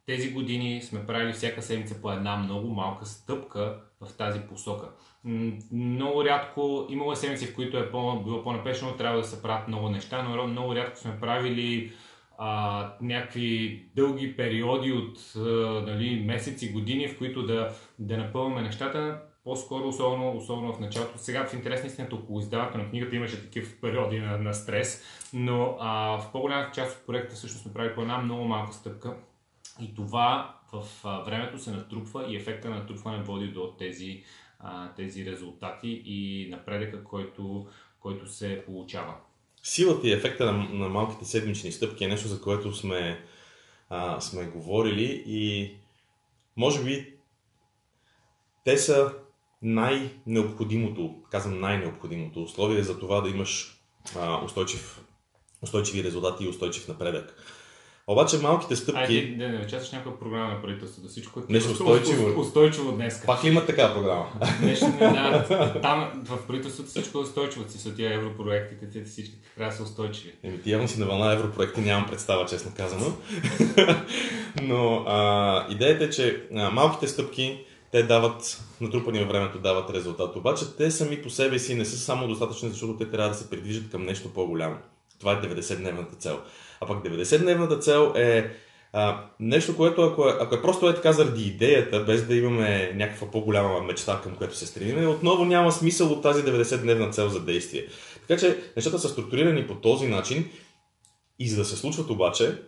тези 0.06 0.32
години 0.32 0.82
сме 0.82 1.06
правили 1.06 1.32
всяка 1.32 1.62
седмица 1.62 2.02
по 2.02 2.12
една 2.12 2.36
много 2.36 2.68
малка 2.68 3.06
стъпка 3.06 3.80
в 4.00 4.16
тази 4.16 4.40
посока. 4.40 4.88
Много 5.72 6.24
рядко, 6.24 6.86
имало 6.90 7.12
е 7.12 7.16
седмици, 7.16 7.46
в 7.46 7.54
които 7.54 7.78
е 7.78 7.90
по, 7.90 8.22
било 8.24 8.42
по-напешено, 8.42 8.96
трябва 8.96 9.18
да 9.18 9.24
се 9.24 9.42
правят 9.42 9.68
много 9.68 9.88
неща, 9.88 10.22
но 10.22 10.46
много 10.46 10.74
рядко 10.74 10.98
сме 10.98 11.20
правили 11.20 11.92
а, 12.38 12.96
някакви 13.00 13.82
дълги 13.96 14.36
периоди 14.36 14.92
от 14.92 15.18
а, 15.36 15.40
нали, 15.86 16.24
месеци, 16.24 16.72
години, 16.72 17.08
в 17.08 17.18
които 17.18 17.46
да, 17.46 17.70
да 17.98 18.16
напълваме 18.16 18.62
нещата. 18.62 19.20
По-скоро, 19.44 19.88
особено, 19.88 20.36
особено 20.36 20.72
в 20.72 20.80
началото. 20.80 21.18
Сега 21.18 21.46
в 21.46 21.54
интерес 21.54 21.82
на 21.82 21.86
истината 21.86 22.14
около 22.14 22.40
издаването 22.40 22.78
на 22.78 22.90
книгата 22.90 23.16
имаше 23.16 23.42
такива 23.42 23.68
периоди 23.80 24.18
на, 24.18 24.38
на 24.38 24.54
стрес, 24.54 25.02
но 25.32 25.76
а, 25.80 26.18
в 26.18 26.32
по-голямата 26.32 26.72
част 26.74 26.98
от 26.98 27.06
проекта 27.06 27.34
всъщност 27.34 27.62
сме 27.62 27.72
правили 27.72 27.94
по 27.94 28.02
една 28.02 28.18
много 28.18 28.44
малка 28.44 28.72
стъпка. 28.72 29.16
И 29.80 29.94
това 29.94 30.58
в 30.72 30.84
а, 31.04 31.20
времето 31.20 31.58
се 31.58 31.70
натрупва 31.70 32.26
и 32.28 32.36
ефекта 32.36 32.70
на 32.70 32.76
натрупване 32.76 33.22
води 33.22 33.48
до 33.48 33.74
тези, 33.78 34.22
а, 34.58 34.92
тези 34.94 35.24
резултати 35.24 36.02
и 36.04 36.48
напредъка, 36.50 37.04
който, 37.04 37.66
който 38.00 38.28
се 38.28 38.62
получава 38.66 39.14
силата 39.64 40.08
и 40.08 40.12
ефекта 40.12 40.52
на, 40.52 40.52
на 40.52 40.88
малките 40.88 41.24
седмични 41.24 41.72
стъпки 41.72 42.04
е 42.04 42.08
нещо, 42.08 42.28
за 42.28 42.40
което 42.40 42.72
сме, 42.72 43.24
а, 43.88 44.20
сме 44.20 44.44
говорили 44.44 45.24
и 45.26 45.70
може 46.56 46.84
би 46.84 47.14
те 48.64 48.78
са 48.78 49.12
най-необходимото, 49.64 51.14
казвам 51.30 51.60
най-необходимото 51.60 52.42
условие 52.42 52.82
за 52.82 52.98
това 52.98 53.20
да 53.20 53.30
имаш 53.30 53.80
а, 54.18 54.44
устойчив, 54.44 55.00
устойчиви 55.62 56.04
резултати 56.04 56.44
и 56.44 56.48
устойчив 56.48 56.88
напредък. 56.88 57.36
Обаче 58.06 58.38
малките 58.38 58.76
стъпки... 58.76 59.00
Айде, 59.00 59.36
да 59.36 59.48
не 59.48 59.64
участваш 59.64 59.92
някаква 59.92 60.18
програма 60.18 60.48
на 60.48 60.62
правителството, 60.62 61.08
всичко 61.08 61.40
е 61.40 61.42
нещо 61.48 61.70
устойчиво. 61.70 62.40
устойчиво 62.40 62.92
днес. 62.92 63.22
Пак 63.26 63.44
ли 63.44 63.48
има 63.48 63.66
такава 63.66 63.94
програма? 63.94 64.26
Нещо, 64.62 64.86
да, 64.98 65.78
там 65.82 66.22
в 66.24 66.46
правителството 66.46 66.90
всичко 66.90 67.18
е 67.18 67.20
устойчиво. 67.20 67.68
Си 67.68 67.78
са 67.78 67.94
тия 67.94 68.14
европроектите, 68.14 68.90
те 68.90 69.04
всички 69.04 69.36
трябва 69.56 69.70
да 69.70 69.76
са 69.76 69.82
устойчиви. 69.82 70.32
Еми, 70.42 70.62
ти 70.62 70.70
явно 70.70 70.88
си 70.88 71.00
на 71.00 71.06
вълна 71.06 71.32
европроекти, 71.32 71.80
нямам 71.80 72.06
представа, 72.06 72.46
честно 72.46 72.72
казано. 72.76 73.06
Но 74.62 75.04
а, 75.06 75.66
идеята 75.70 76.04
е, 76.04 76.10
че 76.10 76.42
а, 76.56 76.70
малките 76.70 77.08
стъпки 77.08 77.64
те 77.94 78.02
дават, 78.02 78.62
натрупани 78.80 79.18
във 79.18 79.28
времето, 79.28 79.58
дават 79.58 79.90
резултат. 79.90 80.36
Обаче 80.36 80.76
те 80.76 80.90
сами 80.90 81.22
по 81.22 81.30
себе 81.30 81.58
си 81.58 81.74
не 81.74 81.84
са 81.84 81.98
само 81.98 82.28
достатъчни, 82.28 82.68
защото 82.68 82.96
те 82.96 83.10
трябва 83.10 83.28
да 83.28 83.34
се 83.34 83.50
придвижат 83.50 83.90
към 83.90 84.04
нещо 84.04 84.28
по-голямо. 84.34 84.76
Това 85.20 85.32
е 85.32 85.36
90-дневната 85.36 86.18
цел. 86.18 86.40
А 86.80 86.86
пък 86.86 87.04
90-дневната 87.04 87.80
цел 87.80 88.12
е 88.16 88.50
а, 88.92 89.24
нещо, 89.40 89.76
което 89.76 90.02
ако 90.02 90.28
е, 90.28 90.32
ако 90.40 90.54
е 90.54 90.62
просто 90.62 90.88
е 90.88 90.94
така 90.94 91.12
заради 91.12 91.42
идеята, 91.42 92.00
без 92.00 92.26
да 92.26 92.34
имаме 92.34 92.92
някаква 92.94 93.30
по-голяма 93.30 93.82
мечта, 93.82 94.20
към 94.22 94.36
която 94.36 94.56
се 94.56 94.66
стремим, 94.66 95.10
отново 95.10 95.44
няма 95.44 95.72
смисъл 95.72 96.12
от 96.12 96.22
тази 96.22 96.42
90-дневна 96.42 97.12
цел 97.12 97.28
за 97.28 97.40
действие. 97.40 97.86
Така 98.28 98.40
че 98.40 98.58
нещата 98.76 98.98
са 98.98 99.08
структурирани 99.08 99.66
по 99.66 99.74
този 99.74 100.06
начин 100.06 100.50
и 101.38 101.48
за 101.48 101.56
да 101.56 101.64
се 101.64 101.76
случват 101.76 102.10
обаче, 102.10 102.62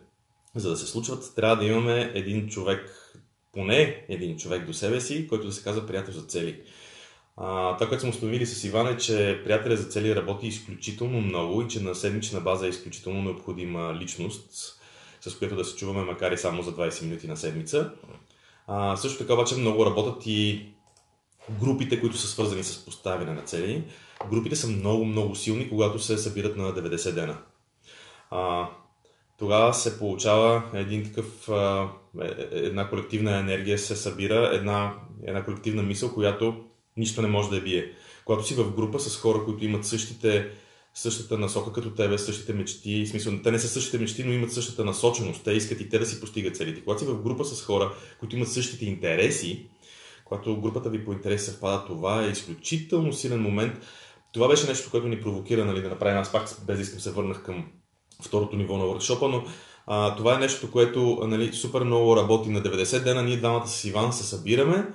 за 0.55 0.71
да 0.71 0.77
се 0.77 0.87
случват, 0.87 1.33
трябва 1.37 1.57
да 1.57 1.65
имаме 1.65 2.13
един 2.15 2.49
човек, 2.49 3.06
поне 3.57 4.05
един 4.09 4.37
човек 4.37 4.67
до 4.67 4.73
себе 4.73 5.01
си, 5.01 5.29
който 5.29 5.47
да 5.47 5.53
се 5.53 5.65
казва 5.65 5.87
приятел 5.87 6.15
за 6.15 6.23
цели. 6.23 6.61
А, 7.37 7.77
това, 7.77 7.89
което 7.89 8.01
сме 8.01 8.11
установили 8.11 8.47
с 8.47 8.65
Иван 8.65 8.89
е, 8.89 8.97
че 8.97 9.41
приятеля 9.45 9.77
за 9.77 9.89
цели 9.89 10.17
работи 10.17 10.47
изключително 10.47 11.21
много 11.21 11.63
и 11.63 11.69
че 11.69 11.83
на 11.83 11.95
седмична 11.95 12.41
база 12.41 12.67
е 12.67 12.69
изключително 12.69 13.23
необходима 13.23 13.95
личност, 13.95 14.81
с 15.21 15.39
която 15.39 15.57
да 15.57 15.65
се 15.65 15.77
чуваме, 15.77 16.03
макар 16.03 16.33
и 16.33 16.39
само 16.39 16.63
за 16.63 16.73
20 16.73 17.03
минути 17.03 17.29
на 17.29 17.37
седмица. 17.37 17.91
А, 18.67 18.97
също 18.97 19.19
така 19.19 19.35
обаче 19.35 19.57
много 19.57 19.87
работят 19.87 20.23
и 20.27 20.69
групите, 21.61 22.01
които 22.01 22.17
са 22.17 22.27
свързани 22.27 22.65
с 22.65 22.85
поставяне 22.85 23.33
на 23.33 23.43
цели. 23.43 23.85
Групите 24.31 24.57
са 24.57 24.69
много, 24.69 25.05
много 25.05 25.35
силни, 25.35 25.69
когато 25.69 25.99
се 25.99 26.19
събират 26.19 26.57
на 26.57 26.75
90 26.75 27.13
дена. 27.13 27.39
А, 28.31 28.69
тогава 29.39 29.75
се 29.75 29.99
получава 29.99 30.63
един 30.75 31.05
такъв, 31.05 31.49
е, 32.23 32.27
е, 32.27 32.59
една 32.59 32.89
колективна 32.89 33.39
енергия 33.39 33.79
се 33.79 33.97
събира, 33.97 34.51
една, 34.53 34.95
една 35.27 35.45
колективна 35.45 35.83
мисъл, 35.83 36.15
която 36.15 36.65
нищо 36.97 37.23
не 37.23 37.29
може 37.29 37.51
да 37.51 37.57
я 37.57 37.63
бие. 37.63 37.93
Когато 38.25 38.47
си 38.47 38.55
в 38.55 38.75
група 38.75 39.01
с 39.01 39.17
хора, 39.17 39.45
които 39.45 39.65
имат 39.65 39.85
същите, 39.85 40.51
същата 40.95 41.39
насока 41.39 41.73
като 41.73 41.91
тебе, 41.91 42.19
същите 42.19 42.53
мечти, 42.53 43.05
в 43.05 43.09
смисъл, 43.09 43.33
те 43.43 43.51
не 43.51 43.59
са 43.59 43.69
същите 43.69 43.99
мечти, 43.99 44.25
но 44.25 44.33
имат 44.33 44.53
същата 44.53 44.85
насоченост, 44.85 45.45
те 45.45 45.53
искат 45.53 45.81
и 45.81 45.89
те 45.89 45.99
да 45.99 46.07
си 46.07 46.21
постигат 46.21 46.57
целите. 46.57 46.81
Когато 46.81 47.01
си 47.01 47.07
в 47.07 47.23
група 47.23 47.45
с 47.45 47.63
хора, 47.65 47.93
които 48.21 48.37
имат 48.37 48.53
същите 48.53 48.87
интереси, 48.87 49.67
когато 50.25 50.61
групата 50.61 50.91
ви 50.91 51.05
по 51.05 51.13
интерес 51.13 51.45
съвпада, 51.45 51.85
това 51.87 52.25
е 52.25 52.31
изключително 52.31 53.13
силен 53.13 53.41
момент. 53.41 53.75
Това 54.33 54.49
беше 54.49 54.67
нещо, 54.67 54.91
което 54.91 55.09
ни 55.09 55.21
провокира 55.21 55.65
нали, 55.65 55.83
да 55.83 55.89
направим. 55.89 56.19
Аз 56.19 56.33
пак 56.33 56.49
без 56.67 56.81
искам 56.81 57.01
се 57.01 57.11
върнах 57.11 57.43
към 57.43 57.67
второто 58.23 58.57
ниво 58.57 58.77
на 58.77 58.85
workshop 58.85 59.27
но 59.27 59.45
а, 59.87 60.17
това 60.17 60.35
е 60.35 60.39
нещо, 60.39 60.71
което 60.71 61.19
нали, 61.23 61.53
супер 61.53 61.81
много 61.81 62.17
работи 62.17 62.51
на 62.51 62.63
90 62.63 63.05
дена. 63.05 63.23
Ние 63.23 63.37
двамата 63.37 63.67
с 63.67 63.85
Иван 63.85 64.13
се 64.13 64.25
събираме 64.25 64.87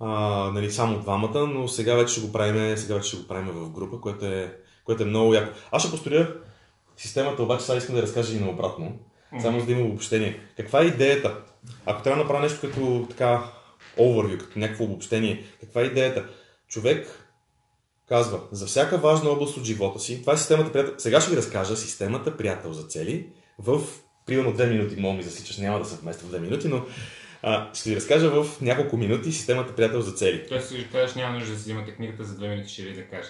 а, 0.00 0.10
нали, 0.54 0.70
само 0.70 0.98
двамата, 0.98 1.46
но 1.46 1.68
сега 1.68 1.94
вече 1.94 2.12
ще 2.12 2.20
го 2.20 2.32
правим, 2.32 2.76
сега 2.76 2.94
вече 2.94 3.08
ще 3.08 3.16
го 3.16 3.28
правим 3.28 3.52
в 3.54 3.70
група, 3.70 4.00
което 4.00 4.24
е, 4.26 4.56
което 4.84 5.02
е 5.02 5.06
много 5.06 5.34
яко. 5.34 5.58
Аз 5.70 5.82
ще 5.82 5.90
построя 5.90 6.34
системата, 6.96 7.42
обаче 7.42 7.64
сега 7.64 7.78
искам 7.78 7.94
да 7.94 8.02
разкажа 8.02 8.36
и 8.36 8.40
наобратно, 8.40 8.92
само 9.40 9.60
за 9.60 9.66
да 9.66 9.72
има 9.72 9.82
обобщение. 9.82 10.40
Каква 10.56 10.82
е 10.82 10.86
идеята? 10.86 11.36
Ако 11.86 12.02
трябва 12.02 12.18
да 12.18 12.22
направя 12.22 12.42
нещо 12.42 12.60
като 12.60 13.06
така 13.10 13.42
overview, 13.98 14.38
като 14.38 14.58
някакво 14.58 14.84
обобщение, 14.84 15.44
каква 15.60 15.80
е 15.80 15.84
идеята? 15.84 16.24
Човек 16.68 17.21
казва, 18.12 18.40
за 18.52 18.66
всяка 18.66 18.98
важна 18.98 19.30
област 19.30 19.56
от 19.56 19.64
живота 19.64 20.00
си, 20.00 20.20
това 20.20 20.32
е 20.32 20.36
системата 20.36 20.72
приятел. 20.72 20.94
Сега 20.98 21.20
ще 21.20 21.30
ви 21.30 21.36
разкажа 21.36 21.76
системата 21.76 22.36
приятел 22.36 22.72
за 22.72 22.82
цели 22.82 23.26
в 23.58 23.80
примерно 24.26 24.52
две 24.52 24.66
минути, 24.66 25.00
мога 25.00 25.16
ми 25.16 25.22
засичаш, 25.22 25.58
няма 25.58 25.78
да 25.78 25.84
се 25.84 25.96
вмества 25.96 26.26
в 26.26 26.30
две 26.30 26.40
минути, 26.40 26.68
но 26.68 26.84
а, 27.42 27.74
ще 27.74 27.90
ви 27.90 27.96
разкажа 27.96 28.30
в 28.30 28.60
няколко 28.60 28.96
минути 28.96 29.32
системата 29.32 29.74
Приятел 29.74 30.00
за 30.00 30.12
цели. 30.12 30.46
Той 30.48 30.60
си 30.60 30.86
кажеш, 30.92 31.14
няма 31.14 31.34
нужда 31.34 31.52
да 31.52 31.58
си 31.58 31.62
взимате 31.62 31.90
книгата 31.90 32.24
за 32.24 32.34
две 32.34 32.48
минути, 32.48 32.72
ще 32.72 32.82
ви 32.82 32.94
да 32.94 33.02
кажа. 33.02 33.28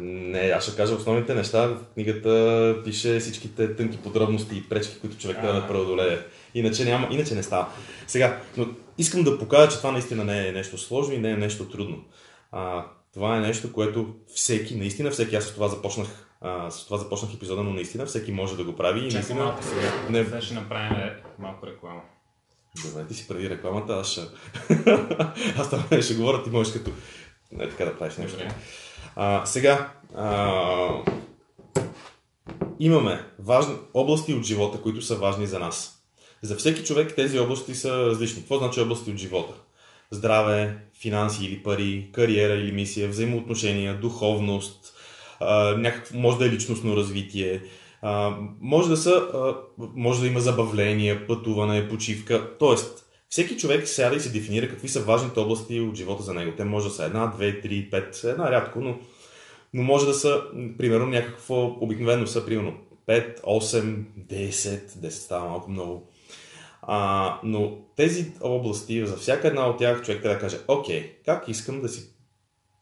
Не, 0.00 0.38
аз 0.38 0.64
ще 0.64 0.76
кажа 0.76 0.94
основните 0.94 1.34
неща. 1.34 1.66
В 1.66 1.78
книгата 1.94 2.82
пише 2.84 3.18
всичките 3.18 3.76
тънки 3.76 3.98
подробности 3.98 4.56
и 4.56 4.68
пречки, 4.68 5.00
които 5.00 5.18
човек 5.18 5.36
трябва 5.36 5.60
да 5.60 5.68
преодолее. 5.68 6.18
Иначе, 6.54 6.84
няма, 6.84 7.08
иначе 7.10 7.34
не 7.34 7.42
става. 7.42 7.68
Сега, 8.06 8.40
но 8.56 8.66
искам 8.98 9.22
да 9.22 9.38
покажа, 9.38 9.70
че 9.70 9.76
това 9.76 9.92
наистина 9.92 10.24
не 10.24 10.48
е 10.48 10.52
нещо 10.52 10.78
сложно 10.78 11.14
и 11.14 11.18
не 11.18 11.30
е 11.30 11.36
нещо 11.36 11.68
трудно. 11.68 12.04
А, 12.52 12.84
това 13.18 13.36
е 13.36 13.40
нещо, 13.40 13.72
което 13.72 14.14
всеки, 14.34 14.76
наистина 14.76 15.10
всеки, 15.10 15.36
аз 15.36 15.44
с 15.44 15.54
това 15.54 15.68
започнах 15.68 16.26
а, 16.40 16.70
с 16.70 16.84
това 16.84 16.98
започнах 16.98 17.34
епизода, 17.34 17.62
но 17.62 17.70
наистина 17.70 18.06
всеки 18.06 18.32
може 18.32 18.56
да 18.56 18.64
го 18.64 18.76
прави. 18.76 19.00
Чакай 19.00 19.14
наистина... 19.14 19.44
малко 19.44 19.62
сега. 19.62 19.92
Не... 20.10 20.24
Сега 20.24 20.40
ще 20.40 20.54
направим 20.54 21.10
малко 21.38 21.66
реклама. 21.66 22.00
Добре, 22.84 23.06
ти 23.06 23.14
си 23.14 23.28
преди 23.28 23.50
рекламата, 23.50 23.92
аз 23.92 24.10
ще... 24.10 24.20
аз 25.58 25.70
това 25.70 26.02
ще 26.02 26.14
говоря, 26.14 26.42
ти 26.42 26.50
можеш 26.50 26.72
като... 26.72 26.90
Не, 27.52 27.68
така 27.68 27.84
да 27.84 27.98
правиш 27.98 28.16
нещо. 28.16 28.38
А, 29.16 29.46
сега, 29.46 29.92
а... 30.14 31.02
имаме 32.78 33.24
важни 33.38 33.74
области 33.94 34.34
от 34.34 34.44
живота, 34.44 34.82
които 34.82 35.02
са 35.02 35.16
важни 35.16 35.46
за 35.46 35.58
нас. 35.58 36.02
За 36.42 36.56
всеки 36.56 36.84
човек 36.84 37.14
тези 37.14 37.38
области 37.38 37.74
са 37.74 38.06
различни. 38.06 38.40
Какво 38.40 38.58
значи 38.58 38.80
области 38.80 39.10
от 39.10 39.16
живота? 39.16 39.54
Здраве, 40.10 40.76
финанси 41.00 41.44
или 41.44 41.62
пари, 41.62 42.08
кариера 42.12 42.54
или 42.54 42.72
мисия, 42.72 43.08
взаимоотношения, 43.08 44.00
духовност, 44.00 44.94
някакво, 45.76 46.18
може 46.18 46.38
да 46.38 46.46
е 46.46 46.50
личностно 46.50 46.96
развитие, 46.96 47.62
може 48.60 48.88
да 48.88 48.96
са, 48.96 49.28
може 49.78 50.20
да 50.20 50.26
има 50.26 50.40
забавление, 50.40 51.26
пътуване, 51.26 51.88
почивка. 51.88 52.50
Тоест, 52.58 53.04
всеки 53.28 53.56
човек 53.56 53.88
сяда 53.88 54.16
и 54.16 54.20
се 54.20 54.32
дефинира 54.32 54.68
какви 54.68 54.88
са 54.88 55.00
важните 55.00 55.40
области 55.40 55.80
от 55.80 55.96
живота 55.96 56.22
за 56.22 56.34
него. 56.34 56.52
Те 56.56 56.64
може 56.64 56.88
да 56.88 56.94
са 56.94 57.04
една, 57.04 57.26
две, 57.26 57.60
три, 57.60 57.90
пет, 57.90 58.20
една 58.24 58.50
рядко, 58.50 58.80
но, 58.80 58.98
но 59.74 59.82
може 59.82 60.06
да 60.06 60.14
са, 60.14 60.42
примерно, 60.78 61.06
някакво, 61.06 61.76
обикновено 61.80 62.26
са, 62.26 62.46
примерно, 62.46 62.74
5, 63.08 63.40
8, 63.40 64.04
10, 64.28 64.50
10 64.50 65.08
става 65.08 65.48
малко 65.48 65.70
много. 65.70 66.10
А, 66.82 67.40
но 67.44 67.78
тези 67.96 68.32
области, 68.40 69.06
за 69.06 69.16
всяка 69.16 69.48
една 69.48 69.68
от 69.68 69.78
тях 69.78 70.02
човек 70.02 70.22
трябва 70.22 70.34
да 70.34 70.40
каже, 70.40 70.58
окей, 70.68 71.16
как 71.24 71.48
искам 71.48 71.80
да 71.80 71.88
си... 71.88 72.10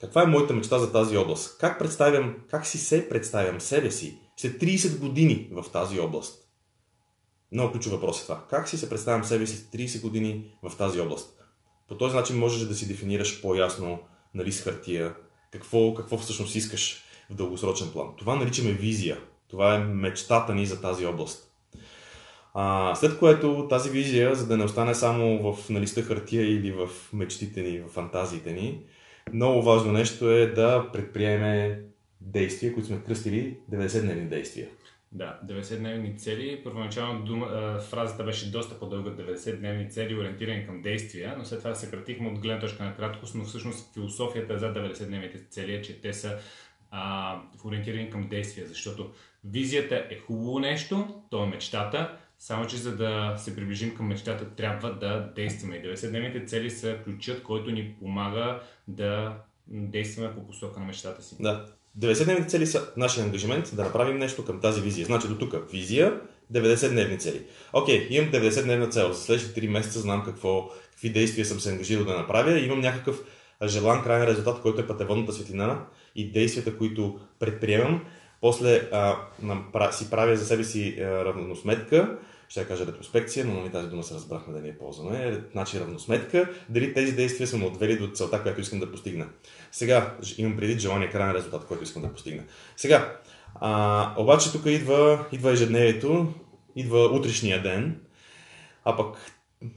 Каква 0.00 0.22
е 0.22 0.26
моята 0.26 0.54
мечта 0.54 0.78
за 0.78 0.92
тази 0.92 1.16
област? 1.16 1.58
Как 1.58 1.78
представям, 1.78 2.36
как 2.50 2.66
си 2.66 2.78
се 2.78 3.08
представям 3.08 3.60
себе 3.60 3.90
си 3.90 4.18
след 4.36 4.60
30 4.60 4.98
години 4.98 5.48
в 5.52 5.64
тази 5.72 6.00
област. 6.00 6.48
Много 7.52 7.72
ключов 7.72 7.92
въпрос 7.92 8.20
е 8.20 8.22
това. 8.22 8.44
Как 8.50 8.68
си 8.68 8.78
се 8.78 8.88
представям 8.88 9.24
себе 9.24 9.46
си 9.46 9.56
след 9.56 9.80
30 9.80 10.00
години 10.02 10.58
в 10.62 10.76
тази 10.76 11.00
област? 11.00 11.42
По 11.88 11.96
този 11.96 12.16
начин 12.16 12.38
можеш 12.38 12.68
да 12.68 12.74
си 12.74 12.88
дефинираш 12.88 13.42
по-ясно, 13.42 13.98
нали, 14.34 14.52
с 14.52 14.62
хартия, 14.62 15.14
какво, 15.52 15.94
какво 15.94 16.18
всъщност 16.18 16.54
искаш 16.54 17.02
в 17.30 17.34
дългосрочен 17.34 17.90
план. 17.92 18.08
Това 18.18 18.36
наричаме 18.36 18.72
визия. 18.72 19.18
Това 19.48 19.74
е 19.74 19.78
мечтата 19.78 20.54
ни 20.54 20.66
за 20.66 20.80
тази 20.80 21.06
област. 21.06 21.45
А, 22.58 22.94
след 22.94 23.18
което 23.18 23.66
тази 23.68 23.90
визия, 23.90 24.34
за 24.34 24.46
да 24.46 24.56
не 24.56 24.64
остане 24.64 24.94
само 24.94 25.52
в 25.52 25.70
на 25.70 25.80
листа 25.80 26.02
хартия 26.02 26.42
или 26.42 26.72
в 26.72 26.88
мечтите 27.12 27.62
ни, 27.62 27.80
в 27.80 27.88
фантазиите 27.88 28.52
ни, 28.52 28.80
много 29.32 29.62
важно 29.62 29.92
нещо 29.92 30.30
е 30.30 30.46
да 30.46 30.92
предприеме 30.92 31.80
действия, 32.20 32.74
които 32.74 32.86
сме 32.86 33.02
кръстили 33.06 33.58
90-дневни 33.72 34.28
действия. 34.28 34.68
Да, 35.12 35.40
90-дневни 35.46 36.18
цели. 36.18 36.60
Първоначално 36.64 37.24
дума, 37.24 37.78
фразата 37.90 38.24
беше 38.24 38.50
доста 38.50 38.78
по-дълга 38.78 39.10
90-дневни 39.10 39.90
цели, 39.90 40.18
ориентирани 40.18 40.66
към 40.66 40.82
действия, 40.82 41.34
но 41.38 41.44
след 41.44 41.58
това 41.58 41.74
съкратихме 41.74 42.28
от 42.28 42.38
гледна 42.38 42.60
точка 42.60 42.84
на 42.84 42.96
краткост, 42.96 43.34
но 43.34 43.44
всъщност 43.44 43.94
философията 43.94 44.58
за 44.58 44.74
90-дневните 44.74 45.48
цели 45.50 45.74
е, 45.74 45.82
че 45.82 46.00
те 46.00 46.12
са 46.12 46.38
а, 46.90 47.40
ориентирани 47.64 48.10
към 48.10 48.28
действия, 48.28 48.66
защото 48.66 49.10
визията 49.44 50.06
е 50.10 50.18
хубаво 50.18 50.58
нещо, 50.58 51.22
то 51.30 51.44
е 51.44 51.46
мечтата, 51.46 52.18
само 52.38 52.66
че 52.66 52.76
за 52.76 52.96
да 52.96 53.34
се 53.38 53.56
приближим 53.56 53.94
към 53.94 54.06
мечтата, 54.06 54.44
трябва 54.56 54.94
да 54.94 55.32
действаме. 55.36 55.82
90-дневните 55.82 56.46
цели 56.46 56.70
са 56.70 56.98
ключът, 57.04 57.42
който 57.42 57.70
ни 57.70 57.94
помага 58.00 58.60
да 58.88 59.36
действаме 59.68 60.34
по 60.34 60.46
посока 60.46 60.80
на 60.80 60.86
мечтата 60.86 61.22
си. 61.22 61.36
Да. 61.40 61.66
90-дневните 61.98 62.48
цели 62.48 62.66
са 62.66 62.92
нашия 62.96 63.24
ангажимент 63.24 63.70
да 63.76 63.84
направим 63.84 64.18
нещо 64.18 64.44
към 64.44 64.60
тази 64.60 64.80
визия. 64.80 65.06
Значи 65.06 65.28
до 65.28 65.38
тук 65.38 65.70
визия, 65.72 66.20
90-дневни 66.52 67.18
цели. 67.18 67.42
Окей, 67.72 68.06
имам 68.10 68.32
90-дневна 68.32 68.90
цел. 68.90 69.12
За 69.12 69.20
следващите 69.20 69.60
3 69.60 69.68
месеца 69.68 70.00
знам 70.00 70.24
какво, 70.24 70.70
какви 70.90 71.10
действия 71.10 71.44
съм 71.44 71.60
се 71.60 71.70
ангажирал 71.70 72.04
да 72.04 72.16
направя. 72.16 72.58
Имам 72.58 72.80
някакъв 72.80 73.20
желан 73.66 74.02
крайен 74.02 74.28
резултат, 74.28 74.60
който 74.60 74.80
е 74.80 74.86
пътеводната 74.86 75.32
светлина 75.32 75.86
и 76.14 76.32
действията, 76.32 76.78
които 76.78 77.20
предприемам. 77.38 78.04
После 78.40 78.88
а, 78.92 79.92
си 79.92 80.10
правя 80.10 80.36
за 80.36 80.46
себе 80.46 80.64
си 80.64 80.96
а, 81.00 81.24
равносметка 81.24 82.18
ще 82.48 82.60
я 82.60 82.68
кажа 82.68 82.86
ретроспекция, 82.86 83.44
но 83.44 83.54
нали, 83.54 83.72
тази 83.72 83.88
дума 83.88 84.02
се 84.02 84.14
разбрахме 84.14 84.54
да 84.54 84.60
не 84.60 84.68
я 84.68 84.78
ползваме. 84.78 85.44
Значи 85.52 85.80
равносметка, 85.80 86.48
дали 86.68 86.94
тези 86.94 87.12
действия 87.12 87.46
са 87.46 87.58
ме 87.58 87.64
отвели 87.64 87.98
до 87.98 88.08
целта, 88.08 88.42
която 88.42 88.60
искам 88.60 88.80
да 88.80 88.92
постигна. 88.92 89.26
Сега 89.72 90.16
имам 90.38 90.56
преди 90.56 90.78
желание 90.78 91.10
крайен 91.10 91.36
резултат, 91.36 91.66
който 91.66 91.84
искам 91.84 92.02
да 92.02 92.12
постигна. 92.12 92.42
Сега, 92.76 93.16
а, 93.54 94.14
обаче 94.16 94.52
тук 94.52 94.66
идва, 94.66 95.26
идва 95.32 95.52
ежедневието, 95.52 96.34
идва 96.76 97.04
утрешния 97.04 97.62
ден, 97.62 98.00
а 98.84 98.96
пък 98.96 99.16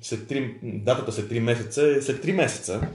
след 0.01 0.19
3, 0.19 0.59
датата 0.63 1.11
след 1.11 1.31
3 1.31 1.39
месеца 1.39 1.87
е 1.87 2.01
след 2.01 2.25
3 2.25 2.31
месеца. 2.31 2.89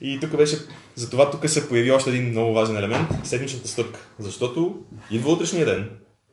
И 0.00 0.20
тук 0.20 0.36
беше, 0.36 0.56
затова 0.94 1.30
тук 1.30 1.48
се 1.48 1.68
появи 1.68 1.90
още 1.90 2.10
един 2.10 2.28
много 2.28 2.54
важен 2.54 2.76
елемент, 2.76 3.08
седмичната 3.24 3.68
стъпка. 3.68 4.08
Защото 4.18 4.84
идва 5.10 5.32
утрешния 5.32 5.66
ден 5.66 5.90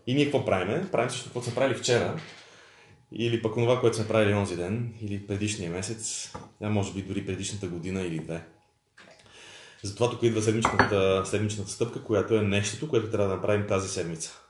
и 0.07 0.13
ние 0.13 0.25
какво 0.25 0.45
правиме? 0.45 0.87
Правим 0.91 1.09
също 1.09 1.25
какво 1.25 1.41
сме 1.41 1.55
правили 1.55 1.75
вчера, 1.75 2.19
или 3.11 3.41
пък 3.41 3.53
това, 3.53 3.79
което 3.79 3.95
сме 3.95 4.07
правили 4.07 4.33
онзи 4.33 4.55
ден, 4.55 4.93
или 5.01 5.27
предишния 5.27 5.71
месец, 5.71 6.31
а 6.61 6.69
може 6.69 6.93
би 6.93 7.01
дори 7.01 7.25
предишната 7.25 7.67
година 7.67 8.01
или 8.01 8.19
две. 8.19 8.43
Затова 9.83 10.09
тук 10.09 10.23
идва 10.23 10.41
седмичната, 10.41 11.23
седмичната 11.25 11.71
стъпка, 11.71 12.03
която 12.03 12.35
е 12.35 12.41
нещото, 12.41 12.89
което 12.89 13.11
трябва 13.11 13.27
да 13.27 13.35
направим 13.35 13.67
тази 13.67 13.89
седмица. 13.89 14.46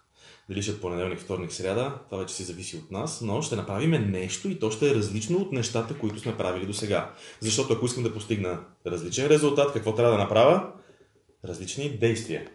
Дали 0.50 0.62
ще 0.62 0.72
е 0.72 0.80
понеделник, 0.80 1.20
вторник, 1.20 1.52
сряда, 1.52 1.94
това 2.10 2.22
вече 2.22 2.36
си 2.36 2.44
зависи 2.44 2.78
от 2.78 2.92
нас, 2.92 3.22
но 3.22 3.42
ще 3.42 3.56
направим 3.56 4.12
нещо 4.12 4.50
и 4.50 4.60
то 4.60 4.72
ще 4.72 4.90
е 4.92 4.96
различно 4.96 5.38
от 5.38 5.52
нещата, 5.52 5.98
които 5.98 6.20
сме 6.20 6.38
правили 6.38 6.66
до 6.66 6.74
сега. 6.74 7.14
Защото 7.40 7.74
ако 7.74 7.86
искам 7.86 8.04
да 8.04 8.14
постигна 8.14 8.60
различен 8.88 9.28
резултат, 9.28 9.74
какво 9.74 9.96
трябва 9.96 10.12
да 10.12 10.18
направя? 10.18 10.72
Различни 11.46 11.98
действия. 11.98 12.48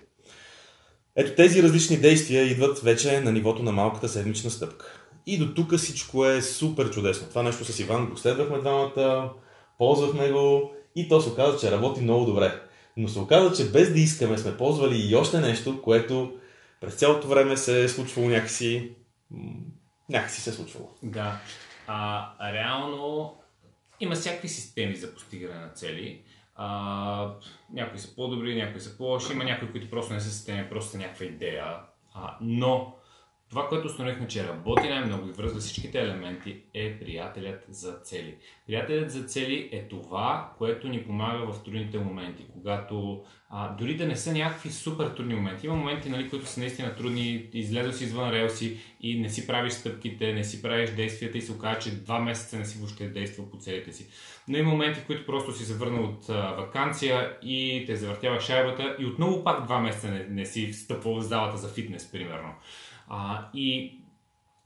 Ето 1.16 1.36
тези 1.36 1.62
различни 1.62 1.96
действия 1.96 2.42
идват 2.42 2.78
вече 2.78 3.20
на 3.20 3.32
нивото 3.32 3.62
на 3.62 3.72
малката 3.72 4.08
седмична 4.08 4.50
стъпка. 4.50 4.86
И 5.26 5.38
до 5.38 5.54
тук 5.54 5.76
всичко 5.76 6.26
е 6.26 6.42
супер 6.42 6.90
чудесно. 6.90 7.28
Това 7.28 7.42
нещо 7.42 7.64
с 7.64 7.80
Иван 7.80 8.06
го 8.06 8.16
следвахме 8.16 8.58
двамата, 8.58 9.30
ползвахме 9.78 10.32
го 10.32 10.72
и 10.96 11.08
то 11.08 11.20
се 11.20 11.28
оказа, 11.28 11.58
че 11.58 11.70
работи 11.70 12.00
много 12.00 12.24
добре. 12.24 12.60
Но 12.96 13.08
се 13.08 13.18
оказа, 13.18 13.56
че 13.56 13.70
без 13.70 13.92
да 13.92 14.00
искаме 14.00 14.38
сме 14.38 14.56
ползвали 14.56 15.08
и 15.08 15.16
още 15.16 15.40
нещо, 15.40 15.82
което 15.82 16.32
през 16.82 16.94
цялото 16.94 17.28
време 17.28 17.56
се 17.56 17.84
е 17.84 17.88
случвало 17.88 18.28
някакси... 18.28 18.92
Някакси 20.08 20.40
се 20.40 20.50
е 20.50 20.52
случвало. 20.52 20.90
Да. 21.02 21.40
А, 21.86 22.52
реално 22.52 23.34
има 24.00 24.14
всякакви 24.14 24.48
системи 24.48 24.96
за 24.96 25.14
постигане 25.14 25.60
на 25.60 25.68
цели. 25.68 26.22
А, 26.54 27.34
някои 27.72 27.98
са 27.98 28.14
по-добри, 28.14 28.56
някои 28.56 28.80
са 28.80 28.96
по-лоши, 28.96 29.32
има 29.32 29.44
някои, 29.44 29.72
които 29.72 29.90
просто 29.90 30.14
не 30.14 30.20
са 30.20 30.30
системи, 30.30 30.68
просто 30.68 30.90
са 30.90 30.98
някаква 30.98 31.26
идея. 31.26 31.64
А, 32.14 32.36
но 32.40 32.94
това, 33.52 33.68
което 33.68 33.86
установихме, 33.86 34.28
че 34.28 34.48
работи 34.48 34.88
най-много 34.88 35.28
и 35.28 35.32
връзва 35.32 35.60
всичките 35.60 36.00
елементи 36.00 36.56
е 36.74 36.98
приятелят 36.98 37.64
за 37.68 37.92
цели. 37.92 38.36
Приятелят 38.66 39.10
за 39.10 39.24
цели 39.24 39.68
е 39.72 39.88
това, 39.88 40.52
което 40.58 40.88
ни 40.88 41.04
помага 41.04 41.52
в 41.52 41.64
трудните 41.64 41.98
моменти, 41.98 42.46
когато 42.52 43.22
а, 43.50 43.76
дори 43.76 43.96
да 43.96 44.06
не 44.06 44.16
са 44.16 44.32
някакви 44.32 44.70
супер 44.70 45.06
трудни 45.06 45.34
моменти. 45.34 45.66
Има 45.66 45.76
моменти, 45.76 46.08
нали, 46.08 46.30
които 46.30 46.46
са 46.46 46.60
наистина 46.60 46.96
трудни, 46.96 47.48
излезъл 47.52 47.92
си 47.92 48.04
извън 48.04 48.30
релси 48.30 48.76
и 49.00 49.20
не 49.20 49.28
си 49.28 49.46
правиш 49.46 49.72
стъпките, 49.72 50.32
не 50.32 50.44
си 50.44 50.62
правиш 50.62 50.90
действията 50.90 51.38
и 51.38 51.42
се 51.42 51.52
оказа, 51.52 51.80
че 51.80 51.90
два 51.90 52.20
месеца 52.20 52.58
не 52.58 52.64
си 52.64 52.78
въобще 52.78 53.08
действал 53.08 53.50
по 53.50 53.56
целите 53.56 53.92
си. 53.92 54.06
Но 54.48 54.58
има 54.58 54.70
моменти, 54.70 55.00
в 55.00 55.06
които 55.06 55.26
просто 55.26 55.52
си 55.52 55.64
се 55.64 55.74
върнал 55.74 56.04
от 56.04 56.28
а, 56.28 56.52
вакансия 56.52 57.38
и 57.42 57.84
те 57.86 57.96
завъртява 57.96 58.40
шайбата 58.40 58.96
и 58.98 59.06
отново 59.06 59.44
пак 59.44 59.64
два 59.64 59.78
месеца 59.78 60.10
не, 60.10 60.26
не 60.28 60.46
си 60.46 60.72
встъпвал 60.72 61.14
в 61.14 61.22
залата 61.22 61.56
за 61.56 61.68
фитнес, 61.68 62.12
примерно. 62.12 62.54
А, 63.08 63.48
и 63.54 63.98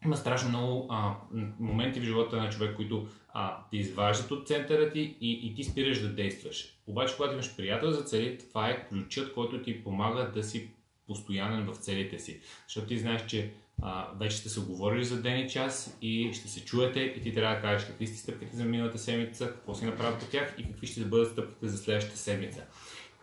има 0.04 0.16
страшно 0.16 0.48
много 0.48 0.86
а, 0.90 1.14
моменти 1.60 2.00
в 2.00 2.04
живота 2.04 2.36
на 2.36 2.50
човек, 2.50 2.76
които 2.76 3.08
а, 3.34 3.56
те 3.70 3.76
изваждат 3.76 4.30
от 4.30 4.48
центъра 4.48 4.90
ти 4.90 5.16
и, 5.20 5.32
и 5.32 5.54
ти 5.54 5.64
спираш 5.64 6.00
да 6.00 6.08
действаш. 6.08 6.78
Обаче, 6.86 7.16
когато 7.16 7.32
имаш 7.32 7.56
приятел 7.56 7.90
за 7.90 8.02
цели, 8.02 8.38
това 8.38 8.68
е 8.70 8.88
ключът, 8.88 9.34
който 9.34 9.62
ти 9.62 9.84
помага 9.84 10.30
да 10.34 10.42
си 10.42 10.70
постоянен 11.06 11.66
в 11.66 11.76
целите 11.76 12.18
си. 12.18 12.40
Защото 12.66 12.86
ти 12.86 12.98
знаеш, 12.98 13.26
че 13.26 13.52
а, 13.82 14.08
вече 14.18 14.36
сте 14.36 14.48
се 14.48 14.60
оговорили 14.60 15.04
за 15.04 15.22
ден 15.22 15.40
и 15.40 15.48
час 15.48 15.98
и 16.02 16.32
ще 16.32 16.48
се 16.48 16.64
чуете 16.64 17.00
и 17.00 17.22
ти 17.22 17.34
трябва 17.34 17.56
да 17.56 17.62
кажеш 17.62 17.86
какви 17.86 18.06
сте 18.06 18.18
стъпките 18.18 18.56
за 18.56 18.64
миналата 18.64 18.98
седмица, 18.98 19.46
какво 19.46 19.74
си 19.74 19.84
направил 19.84 20.18
по 20.18 20.26
тях 20.26 20.54
и 20.58 20.64
какви 20.66 20.86
ще 20.86 21.04
бъдат 21.04 21.32
стъпките 21.32 21.68
за 21.68 21.78
следващата 21.78 22.18
седмица. 22.18 22.64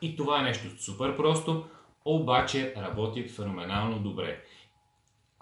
И 0.02 0.15
това 0.15 0.39
е 0.39 0.43
нещо 0.43 0.84
супер 0.84 1.17
просто, 1.17 1.65
обаче 2.06 2.73
работи 2.78 3.28
феноменално 3.28 3.99
добре. 3.99 4.43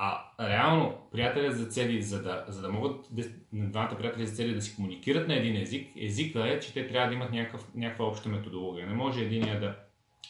А 0.03 0.25
реално, 0.39 0.97
приятели 1.11 1.51
за 1.51 1.65
цели, 1.65 2.01
за 2.01 2.21
да, 2.21 2.45
за 2.47 2.61
да 2.61 2.69
могат 2.69 3.05
двамата 3.53 3.97
приятели 3.97 4.25
за 4.27 4.35
цели 4.35 4.53
да 4.53 4.61
си 4.61 4.75
комуникират 4.75 5.27
на 5.27 5.35
един 5.35 5.61
език, 5.61 5.87
езика 5.97 6.47
е, 6.47 6.59
че 6.59 6.73
те 6.73 6.87
трябва 6.87 7.07
да 7.07 7.13
имат 7.13 7.31
някакъв, 7.31 7.67
някаква 7.75 8.05
обща 8.05 8.29
методология. 8.29 8.87
Не 8.87 8.93
може 8.93 9.21
единия 9.21 9.59
да 9.59 9.75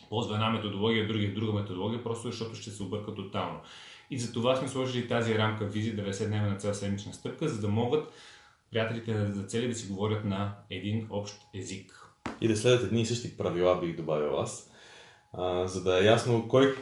ползва 0.09 0.35
една 0.35 0.49
методология, 0.49 1.07
другия 1.07 1.33
друга 1.33 1.53
методология, 1.53 2.03
просто 2.03 2.31
защото 2.31 2.55
ще 2.55 2.69
се 2.69 2.83
обърка 2.83 3.15
тотално. 3.15 3.59
И 4.09 4.19
за 4.19 4.33
това 4.33 4.55
сме 4.55 4.67
сложили 4.67 5.07
тази 5.07 5.37
рамка 5.37 5.65
визия 5.65 5.95
90 5.95 6.27
дневна 6.27 6.49
на 6.49 6.57
цяла 6.57 6.73
седмична 6.73 7.13
стъпка, 7.13 7.47
за 7.47 7.61
да 7.61 7.67
могат 7.67 8.13
приятелите 8.71 9.25
за 9.25 9.43
цели 9.43 9.67
да 9.67 9.75
си 9.75 9.87
говорят 9.87 10.25
на 10.25 10.55
един 10.69 11.07
общ 11.09 11.35
език. 11.53 12.07
И 12.41 12.47
да 12.47 12.57
следят 12.57 12.83
едни 12.83 13.01
и 13.01 13.05
същи 13.05 13.37
правила, 13.37 13.79
бих 13.79 13.95
добавил 13.95 14.39
аз, 14.39 14.71
а, 15.33 15.67
за 15.67 15.83
да 15.83 16.01
е 16.01 16.05
ясно 16.05 16.47
кой 16.47 16.75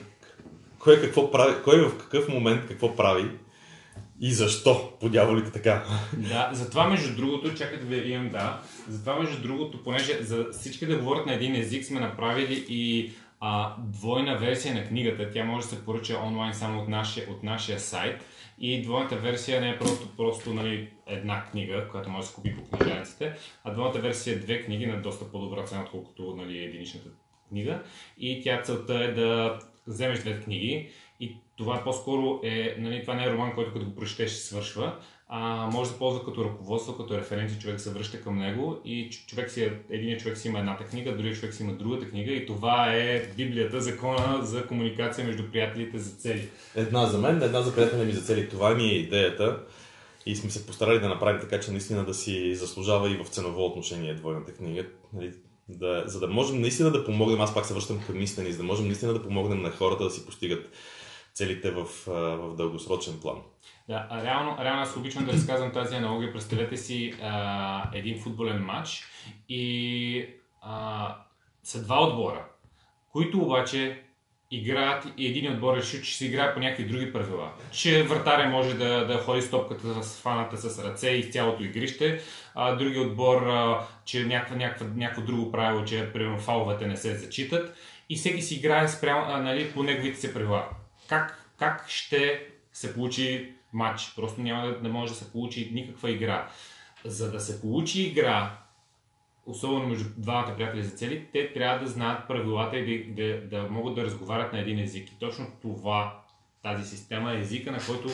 кой, 0.80 1.02
какво 1.02 1.32
прави, 1.32 1.64
кой 1.64 1.82
в 1.82 1.98
какъв 1.98 2.30
момент 2.30 2.68
какво 2.68 2.96
прави 2.96 3.30
и 4.22 4.32
защо, 4.32 4.92
по 5.00 5.10
дяволите 5.10 5.52
така. 5.52 5.86
Да, 6.14 6.50
затова 6.54 6.88
между 6.88 7.16
другото, 7.16 7.56
чакайте 7.56 7.86
да 7.86 7.96
ви 7.96 8.12
имам, 8.12 8.30
да, 8.30 8.62
затова 8.88 9.20
между 9.20 9.42
другото, 9.42 9.84
понеже 9.84 10.24
за 10.24 10.46
всички 10.52 10.86
да 10.86 10.98
говорят 10.98 11.26
на 11.26 11.34
един 11.34 11.56
език 11.56 11.86
сме 11.86 12.00
направили 12.00 12.66
и 12.70 13.12
а, 13.40 13.76
двойна 13.80 14.38
версия 14.38 14.76
на 14.76 14.88
книгата. 14.88 15.32
Тя 15.32 15.44
може 15.46 15.68
да 15.68 15.76
се 15.76 15.86
поръча 15.86 16.18
онлайн 16.26 16.54
само 16.54 16.82
от 16.82 16.88
нашия, 16.88 17.30
от 17.30 17.44
нашия 17.44 17.80
сайт. 17.80 18.26
И 18.62 18.82
двойната 18.82 19.16
версия 19.16 19.62
не 19.62 19.70
е 19.70 19.78
просто, 19.78 20.08
просто 20.18 20.54
нали, 20.54 20.90
една 21.08 21.46
книга, 21.46 21.88
която 21.92 22.10
може 22.10 22.22
да 22.22 22.28
се 22.28 22.36
купи 22.36 22.56
по 22.56 22.78
книжаниците, 22.78 23.34
а 23.64 23.72
двойната 23.72 24.00
версия 24.00 24.36
е 24.36 24.40
две 24.40 24.64
книги 24.64 24.86
на 24.86 25.02
доста 25.02 25.32
по-добра 25.32 25.64
цена, 25.64 25.82
отколкото 25.82 26.36
нали, 26.38 26.64
единичната 26.64 27.10
книга. 27.50 27.82
И 28.18 28.42
тя 28.44 28.62
целта 28.62 28.94
е 28.94 29.12
да 29.12 29.60
вземеш 29.90 30.20
две 30.20 30.42
книги 30.42 30.90
и 31.20 31.38
това 31.58 31.84
по-скоро 31.84 32.40
е, 32.44 32.76
нали, 32.80 33.02
това 33.02 33.14
не 33.14 33.24
е 33.24 33.32
роман, 33.32 33.56
който 33.56 33.74
като 33.74 33.86
го 33.86 33.96
прочетеш 33.96 34.32
свършва, 34.32 34.96
а 35.30 35.70
може 35.74 35.92
да 35.92 35.98
ползва 35.98 36.26
като 36.26 36.46
ръководство, 36.46 36.98
като 36.98 37.18
референция, 37.18 37.60
човек 37.60 37.80
се 37.80 37.92
връща 37.92 38.22
към 38.22 38.38
него 38.38 38.78
и 38.86 39.10
човек 39.10 39.52
си, 39.52 39.64
е, 39.64 39.74
един 39.90 40.18
човек 40.18 40.38
си 40.38 40.48
има 40.48 40.60
едната 40.60 40.86
книга, 40.86 41.16
другия 41.16 41.36
човек 41.36 41.54
си 41.54 41.64
има 41.64 41.74
другата 41.74 42.10
книга 42.10 42.32
и 42.32 42.46
това 42.46 42.94
е 42.94 43.28
Библията, 43.38 43.82
закона 43.82 44.46
за 44.46 44.68
комуникация 44.68 45.28
между 45.28 45.52
приятелите 45.52 45.98
за 45.98 46.16
цели. 46.16 46.50
Една 46.76 47.06
за 47.06 47.18
мен, 47.18 47.42
една 47.42 47.62
за 47.62 47.76
приятели 47.76 48.06
ми 48.06 48.12
за 48.12 48.22
цели. 48.22 48.50
Това 48.50 48.76
ми 48.76 48.84
е 48.84 48.96
идеята 48.96 49.60
и 50.26 50.36
сме 50.36 50.50
се 50.50 50.66
постарали 50.66 51.00
да 51.00 51.10
направим 51.10 51.42
така, 51.42 51.60
че 51.60 51.72
наистина 51.72 52.06
да 52.06 52.14
си 52.14 52.56
заслужава 52.56 53.12
и 53.12 53.18
в 53.18 53.28
ценово 53.28 53.66
отношение 53.66 54.14
двойната 54.14 54.54
книга. 54.54 54.86
Нали, 55.14 55.34
да, 55.70 56.04
за 56.06 56.20
да 56.20 56.28
можем 56.28 56.62
наистина 56.62 56.92
да 56.92 57.06
помогнем, 57.06 57.42
аз 57.42 57.54
пак 57.54 57.66
се 57.66 57.74
връщам 57.74 58.04
към 58.08 58.22
истини, 58.22 58.52
за 58.52 58.58
да 58.58 58.64
можем 58.64 58.86
наистина 58.86 59.14
да 59.14 59.24
помогнем 59.24 59.62
на 59.62 59.72
хората 59.72 60.04
да 60.04 60.10
си 60.10 60.26
постигат 60.26 60.76
целите 61.34 61.72
в, 61.72 61.86
в 62.06 62.56
дългосрочен 62.56 63.20
план. 63.22 63.38
Да, 63.88 64.22
реално, 64.24 64.58
реално 64.64 64.82
аз 64.82 64.98
обичам 64.98 65.26
да 65.26 65.34
разказвам 65.34 65.72
тази 65.72 65.96
аналогия. 65.96 66.34
Представете 66.34 66.78
си 66.78 67.14
а, 67.22 67.84
един 67.94 68.20
футболен 68.20 68.66
матч 68.66 69.04
и 69.50 70.26
а, 70.62 71.16
са 71.64 71.84
два 71.84 72.08
отбора, 72.08 72.46
които 73.12 73.42
обаче 73.42 74.04
играят 74.52 75.08
и 75.18 75.28
един 75.28 75.54
отбор 75.54 75.78
реши, 75.78 76.04
че 76.04 76.12
ще 76.12 76.26
играе 76.26 76.54
по 76.54 76.60
някакви 76.60 76.86
други 76.86 77.14
правила. 77.14 77.52
Че 77.72 78.04
вратаря 78.04 78.50
може 78.50 78.74
да, 78.74 79.06
да 79.06 79.18
ходи 79.18 79.42
с 79.42 79.52
топката 79.52 80.04
с 80.04 80.22
фаната 80.22 80.58
с 80.58 80.84
ръце 80.84 81.10
и 81.10 81.32
цялото 81.32 81.64
игрище, 81.64 82.22
а 82.56 82.76
други 82.76 83.00
отбор, 83.00 83.42
а, 83.42 83.88
че 84.06 84.26
някакво, 84.26 84.56
някакво, 84.56 84.86
някакво 84.96 85.22
друго 85.22 85.52
правило, 85.52 85.86
че 85.86 86.14
примерно 86.14 86.40
фаловете 86.40 86.88
не 86.88 86.98
се 86.98 87.16
зачитат 87.16 87.76
и 88.10 88.16
всеки 88.16 88.42
си 88.42 88.56
играе 88.56 88.88
спрямо, 88.88 89.26
а, 89.28 89.42
нали, 89.42 89.72
по 89.72 89.84
неговите 89.84 90.20
си 90.20 90.34
правила. 90.34 90.70
Как, 91.08 91.54
как 91.58 91.90
ще 91.90 92.48
се 92.74 92.94
получи 92.94 93.54
матч? 93.74 94.14
Просто 94.16 94.42
няма 94.42 94.68
да 94.68 94.80
не 94.82 94.90
може 94.90 95.12
да 95.12 95.20
се 95.20 95.32
получи 95.32 95.72
никаква 95.74 96.12
игра. 96.12 96.48
За 97.06 97.32
да 97.32 97.40
се 97.40 97.62
получи 97.62 98.02
игра, 98.02 98.58
особено 99.46 99.88
между 99.88 100.10
двамата 100.18 100.56
приятели 100.56 100.84
за 100.84 100.92
цели, 100.92 101.28
те 101.34 101.54
трябва 101.54 101.80
да 101.80 101.88
знаят 101.88 102.28
правилата 102.28 102.78
и 102.78 103.14
да, 103.14 103.24
да, 103.24 103.48
да 103.48 103.70
могат 103.70 103.96
да 103.96 104.04
разговарят 104.04 104.54
на 104.54 104.60
един 104.60 104.80
език. 104.80 105.10
И 105.10 105.20
точно 105.20 105.48
това, 105.62 106.22
тази 106.64 106.98
система 106.98 107.34
е 107.34 107.40
езика, 107.40 107.72
на 107.72 107.80
който 107.88 108.10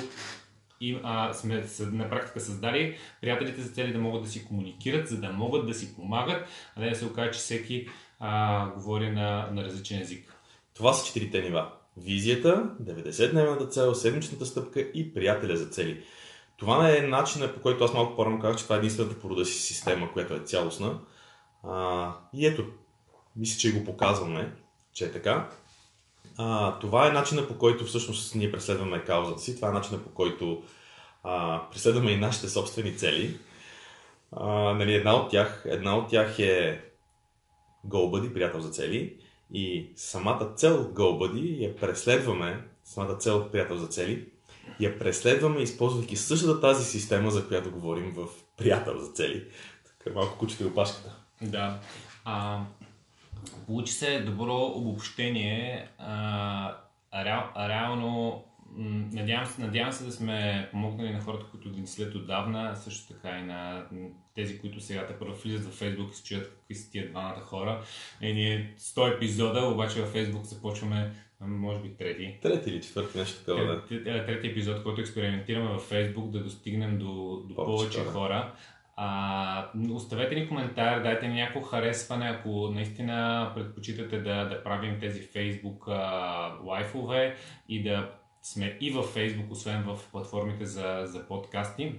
и, 0.81 0.99
а, 1.03 1.33
сме 1.33 1.65
на 1.79 2.09
практика 2.09 2.39
създали 2.39 2.97
приятелите 3.21 3.61
за 3.61 3.69
цели 3.69 3.93
да 3.93 3.99
могат 3.99 4.23
да 4.23 4.29
си 4.29 4.45
комуникират, 4.45 5.07
за 5.07 5.17
да 5.17 5.29
могат 5.29 5.67
да 5.67 5.73
си 5.73 5.95
помагат, 5.95 6.47
а 6.75 6.81
не 6.81 6.89
да 6.89 6.95
се 6.95 7.05
окаже, 7.05 7.31
че 7.31 7.39
всеки 7.39 7.88
а, 8.19 8.69
говори 8.69 9.09
на, 9.09 9.49
на 9.51 9.63
различен 9.63 10.01
език. 10.01 10.35
Това 10.73 10.93
са 10.93 11.05
четирите 11.05 11.41
нива. 11.41 11.71
Визията, 11.97 12.69
90-дневната 12.81 13.69
цел, 13.69 13.95
седмичната 13.95 14.45
стъпка 14.45 14.79
и 14.79 15.13
приятеля 15.13 15.57
за 15.57 15.65
цели. 15.65 16.03
Това 16.57 16.95
е 16.97 17.01
начинът, 17.01 17.55
по 17.55 17.61
който 17.61 17.83
аз 17.83 17.93
малко 17.93 18.15
по-рано 18.15 18.39
казах, 18.39 18.57
че 18.57 18.63
това 18.63 18.75
е 18.75 18.79
единствената 18.79 19.19
порода 19.19 19.45
си 19.45 19.61
система, 19.61 20.11
която 20.13 20.33
е 20.33 20.39
цялостна. 20.39 20.99
А, 21.63 22.13
и 22.33 22.45
ето, 22.45 22.65
мисля, 23.35 23.59
че 23.59 23.73
го 23.73 23.85
показваме, 23.85 24.53
че 24.93 25.05
е 25.05 25.11
така. 25.11 25.49
А, 26.37 26.79
това 26.79 27.07
е 27.07 27.11
начинът 27.11 27.47
по 27.47 27.57
който 27.57 27.85
всъщност 27.85 28.35
ние 28.35 28.51
преследваме 28.51 29.03
каузата 29.03 29.41
си. 29.41 29.55
Това 29.55 29.67
е 29.67 29.71
начинът 29.71 30.03
по 30.03 30.09
който 30.09 30.63
а, 31.23 31.61
преследваме 31.71 32.11
и 32.11 32.17
нашите 32.17 32.49
собствени 32.49 32.97
цели. 32.97 33.37
А, 34.31 34.49
нали, 34.73 34.93
една, 34.93 35.15
от 35.15 35.31
тях, 35.31 35.63
една 35.65 35.97
от 35.97 36.09
тях 36.09 36.39
е 36.39 36.81
GoBuddy, 37.87 38.33
приятел 38.33 38.61
за 38.61 38.69
цели. 38.69 39.17
И 39.53 39.91
самата 39.95 40.53
цел 40.55 40.91
GoBuddy 40.93 41.63
я 41.63 41.75
преследваме, 41.75 42.67
самата 42.83 43.17
цел 43.17 43.49
приятел 43.51 43.77
за 43.77 43.87
цели, 43.87 44.25
я 44.79 44.99
преследваме, 44.99 45.61
използвайки 45.61 46.15
същата 46.15 46.61
тази 46.61 46.85
система, 46.85 47.31
за 47.31 47.47
която 47.47 47.71
говорим 47.71 48.13
в 48.15 48.27
приятел 48.57 48.99
за 48.99 49.11
цели. 49.11 49.47
Така 49.87 50.15
малко 50.15 50.37
кучето 50.37 50.63
и 50.63 50.67
опашката. 50.67 51.15
Да. 51.41 51.79
А, 52.25 52.59
получи 53.65 53.93
се 53.93 54.19
добро 54.19 54.71
обобщение. 54.75 55.89
А, 55.97 56.77
реал, 57.15 57.43
реално, 57.69 58.43
надявам 59.13 59.45
се, 59.45 59.62
надявам 59.62 59.93
се 59.93 60.03
да 60.03 60.12
сме 60.12 60.69
помогнали 60.71 61.13
на 61.13 61.21
хората, 61.21 61.45
които 61.51 61.69
ни 61.69 61.88
след 61.88 62.15
отдавна, 62.15 62.75
също 62.75 63.13
така 63.13 63.39
и 63.39 63.43
на 63.43 63.86
тези, 64.36 64.60
които 64.60 64.81
сега 64.81 65.08
те 65.08 65.19
първо 65.19 65.36
влизат 65.36 65.73
в 65.73 65.79
Facebook 65.79 66.12
и 66.12 66.15
се 66.15 66.23
чуят 66.23 66.49
какви 66.49 66.75
са 66.75 66.91
тия 66.91 67.10
двамата 67.10 67.39
хора. 67.39 67.84
И 68.21 68.34
ние 68.34 68.73
100 68.79 69.15
епизода, 69.15 69.65
обаче 69.65 70.01
във 70.01 70.13
Facebook 70.13 70.43
започваме 70.43 71.12
може 71.41 71.81
би 71.81 71.97
трети. 71.97 72.38
Трети 72.41 72.69
или 72.69 72.81
четвърти, 72.81 73.17
нещо 73.17 73.45
такова, 73.45 73.65
да. 73.65 74.25
Трети 74.25 74.47
епизод, 74.47 74.84
който 74.84 75.01
експериментираме 75.01 75.69
във 75.69 75.89
Facebook, 75.89 76.29
да 76.29 76.43
достигнем 76.43 76.97
до, 76.97 77.43
до 77.49 77.55
повече, 77.55 77.97
повече 77.97 78.12
хора. 78.12 78.53
А, 78.95 79.71
оставете 79.91 80.36
ни 80.36 80.47
коментар, 80.47 81.03
дайте 81.03 81.27
ни 81.27 81.34
някакво 81.34 81.62
харесване, 81.62 82.25
ако 82.25 82.49
наистина 82.49 83.51
предпочитате 83.55 84.19
да, 84.19 84.45
да 84.45 84.63
правим 84.63 84.99
тези 84.99 85.27
Facebook 85.27 85.88
а, 85.88 86.60
лайфове 86.63 87.36
и 87.69 87.84
да 87.84 88.12
сме 88.41 88.77
и 88.81 88.91
във 88.91 89.15
Facebook, 89.15 89.51
освен 89.51 89.84
в 89.84 89.99
платформите 90.12 90.65
за, 90.65 91.01
за 91.05 91.27
подкасти. 91.27 91.95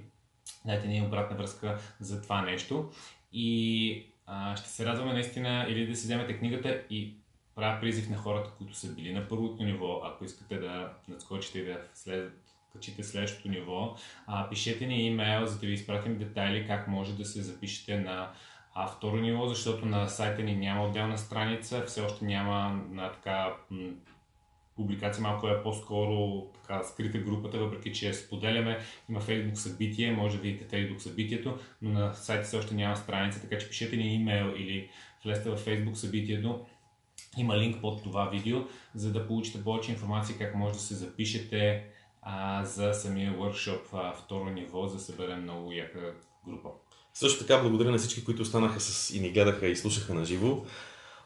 Дайте 0.65 0.89
ни 0.89 1.03
обратна 1.03 1.37
връзка 1.37 1.79
за 2.01 2.23
това 2.23 2.43
нещо. 2.43 2.91
И 3.33 4.07
а, 4.27 4.57
ще 4.57 4.69
се 4.69 4.87
радваме 4.87 5.13
наистина 5.13 5.67
или 5.69 5.87
да 5.87 5.97
си 5.97 6.05
вземете 6.05 6.39
книгата 6.39 6.83
и 6.91 7.15
правя 7.55 7.81
призив 7.81 8.11
на 8.11 8.17
хората, 8.17 8.51
които 8.59 8.75
са 8.75 8.95
били 8.95 9.13
на 9.13 9.29
първото 9.29 9.63
ниво, 9.63 10.01
ако 10.05 10.25
искате 10.25 10.59
да 10.59 10.93
надскочите 11.09 11.59
и 11.59 11.65
да 11.65 11.81
след, 11.95 12.33
качите 12.77 13.03
следващото 13.03 13.49
ниво, 13.49 13.97
а, 14.27 14.49
пишете 14.49 14.87
ни 14.87 15.07
имейл, 15.07 15.47
за 15.47 15.59
да 15.59 15.67
ви 15.67 15.73
изпратим 15.73 16.19
детайли 16.19 16.67
как 16.67 16.89
може 16.89 17.17
да 17.17 17.25
се 17.25 17.43
запишете 17.43 18.01
на 18.01 18.31
а, 18.75 18.87
второ 18.87 19.17
ниво, 19.17 19.47
защото 19.49 19.87
на 19.87 20.09
сайта 20.09 20.43
ни 20.43 20.57
няма 20.57 20.85
отделна 20.85 21.19
страница, 21.19 21.85
все 21.87 22.01
още 22.01 22.25
няма 22.25 22.81
на 22.91 23.13
така 23.13 23.55
м- 23.71 23.91
публикация, 24.77 25.23
малко 25.23 25.49
е 25.49 25.63
по-скоро 25.63 26.47
така 26.55 26.83
скрита 26.83 27.19
групата, 27.19 27.59
въпреки 27.59 27.93
че 27.93 28.15
споделяме, 28.15 28.79
има 29.09 29.21
Facebook 29.21 29.55
събитие, 29.55 30.13
може 30.13 30.37
да 30.37 30.43
видите 30.43 30.77
Facebook 30.77 30.99
събитието, 30.99 31.59
но 31.83 31.91
на 31.91 32.15
сайта 32.15 32.45
все 32.45 32.57
още 32.57 32.75
няма 32.75 32.97
страница, 32.97 33.41
така 33.41 33.59
че 33.59 33.69
пишете 33.69 33.97
ни 33.97 34.15
имейл 34.15 34.55
или 34.57 34.91
влезте 35.25 35.51
в 35.51 35.57
Facebook 35.67 35.95
събитието, 35.95 36.67
има 37.37 37.59
линк 37.59 37.81
под 37.81 38.03
това 38.03 38.29
видео, 38.29 38.59
за 38.95 39.13
да 39.13 39.27
получите 39.27 39.65
повече 39.65 39.91
информация 39.91 40.39
как 40.39 40.55
може 40.55 40.75
да 40.75 40.81
се 40.81 40.95
запишете 40.95 41.85
а, 42.29 42.65
за 42.65 42.95
самия 42.95 43.33
workshop 43.33 43.81
а, 43.93 44.13
второ 44.13 44.51
ниво, 44.51 44.87
за 44.87 44.97
да 44.97 45.03
съберем 45.03 45.43
много 45.43 45.73
яка 45.73 46.13
група. 46.49 46.69
Също 47.15 47.39
така 47.39 47.63
благодаря 47.63 47.91
на 47.91 47.99
всички, 47.99 48.25
които 48.25 48.43
останаха 48.43 48.81
с 48.81 49.11
и 49.11 49.21
ни 49.21 49.31
гледаха 49.31 49.67
и 49.67 49.77
слушаха 49.77 50.15
на 50.15 50.25
живо. 50.25 50.65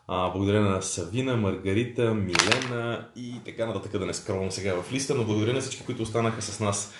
Благодаря 0.08 0.60
на 0.60 0.82
Савина, 0.82 1.36
Маргарита, 1.36 2.14
Милена 2.14 3.08
и 3.16 3.34
така 3.44 3.66
нататък 3.66 3.92
да 3.92 4.06
не 4.06 4.14
скролвам 4.14 4.50
сега 4.50 4.82
в 4.82 4.92
листа, 4.92 5.14
но 5.14 5.24
благодаря 5.24 5.52
на 5.52 5.60
всички, 5.60 5.84
които 5.84 6.02
останаха 6.02 6.42
с 6.42 6.60
нас, 6.60 6.92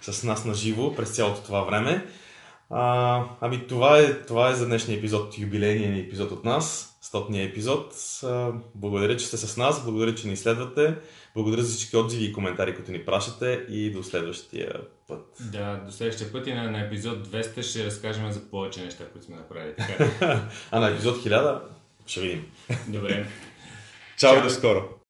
с 0.00 0.24
нас 0.24 0.44
на 0.44 0.54
живо 0.54 0.94
през 0.94 1.10
цялото 1.10 1.42
това 1.42 1.60
време. 1.62 2.06
А, 2.70 3.24
ами 3.40 3.66
това 3.66 3.98
е, 3.98 4.22
това 4.22 4.50
е 4.50 4.54
за 4.54 4.66
днешния 4.66 4.98
епизод, 4.98 5.38
юбилейния 5.38 5.98
епизод 5.98 6.30
от 6.30 6.44
нас, 6.44 6.95
стотния 7.06 7.44
епизод. 7.44 7.94
Благодаря, 8.74 9.16
че 9.16 9.26
сте 9.26 9.36
с 9.36 9.56
нас, 9.56 9.84
благодаря, 9.84 10.14
че 10.14 10.28
ни 10.28 10.36
следвате. 10.36 10.96
Благодаря 11.34 11.62
за 11.62 11.76
всички 11.76 11.96
отзиви 11.96 12.24
и 12.24 12.32
коментари, 12.32 12.74
които 12.74 12.92
ни 12.92 13.04
пращате 13.04 13.66
и 13.68 13.90
до 13.90 14.02
следващия 14.02 14.72
път. 15.08 15.36
Да, 15.40 15.82
до 15.86 15.92
следващия 15.92 16.32
път 16.32 16.46
и 16.46 16.54
на, 16.54 16.70
на 16.70 16.80
епизод 16.80 17.28
200 17.28 17.62
ще 17.62 17.84
разкажем 17.84 18.32
за 18.32 18.50
повече 18.50 18.84
неща, 18.84 19.04
които 19.12 19.26
сме 19.26 19.36
направили. 19.36 19.74
а 20.70 20.80
на 20.80 20.88
епизод 20.88 21.16
1000 21.16 21.60
ще 22.06 22.20
видим. 22.20 22.46
Добре. 22.88 23.26
Чао, 24.16 24.34
Чао. 24.34 24.42
до 24.42 24.50
скоро! 24.50 25.05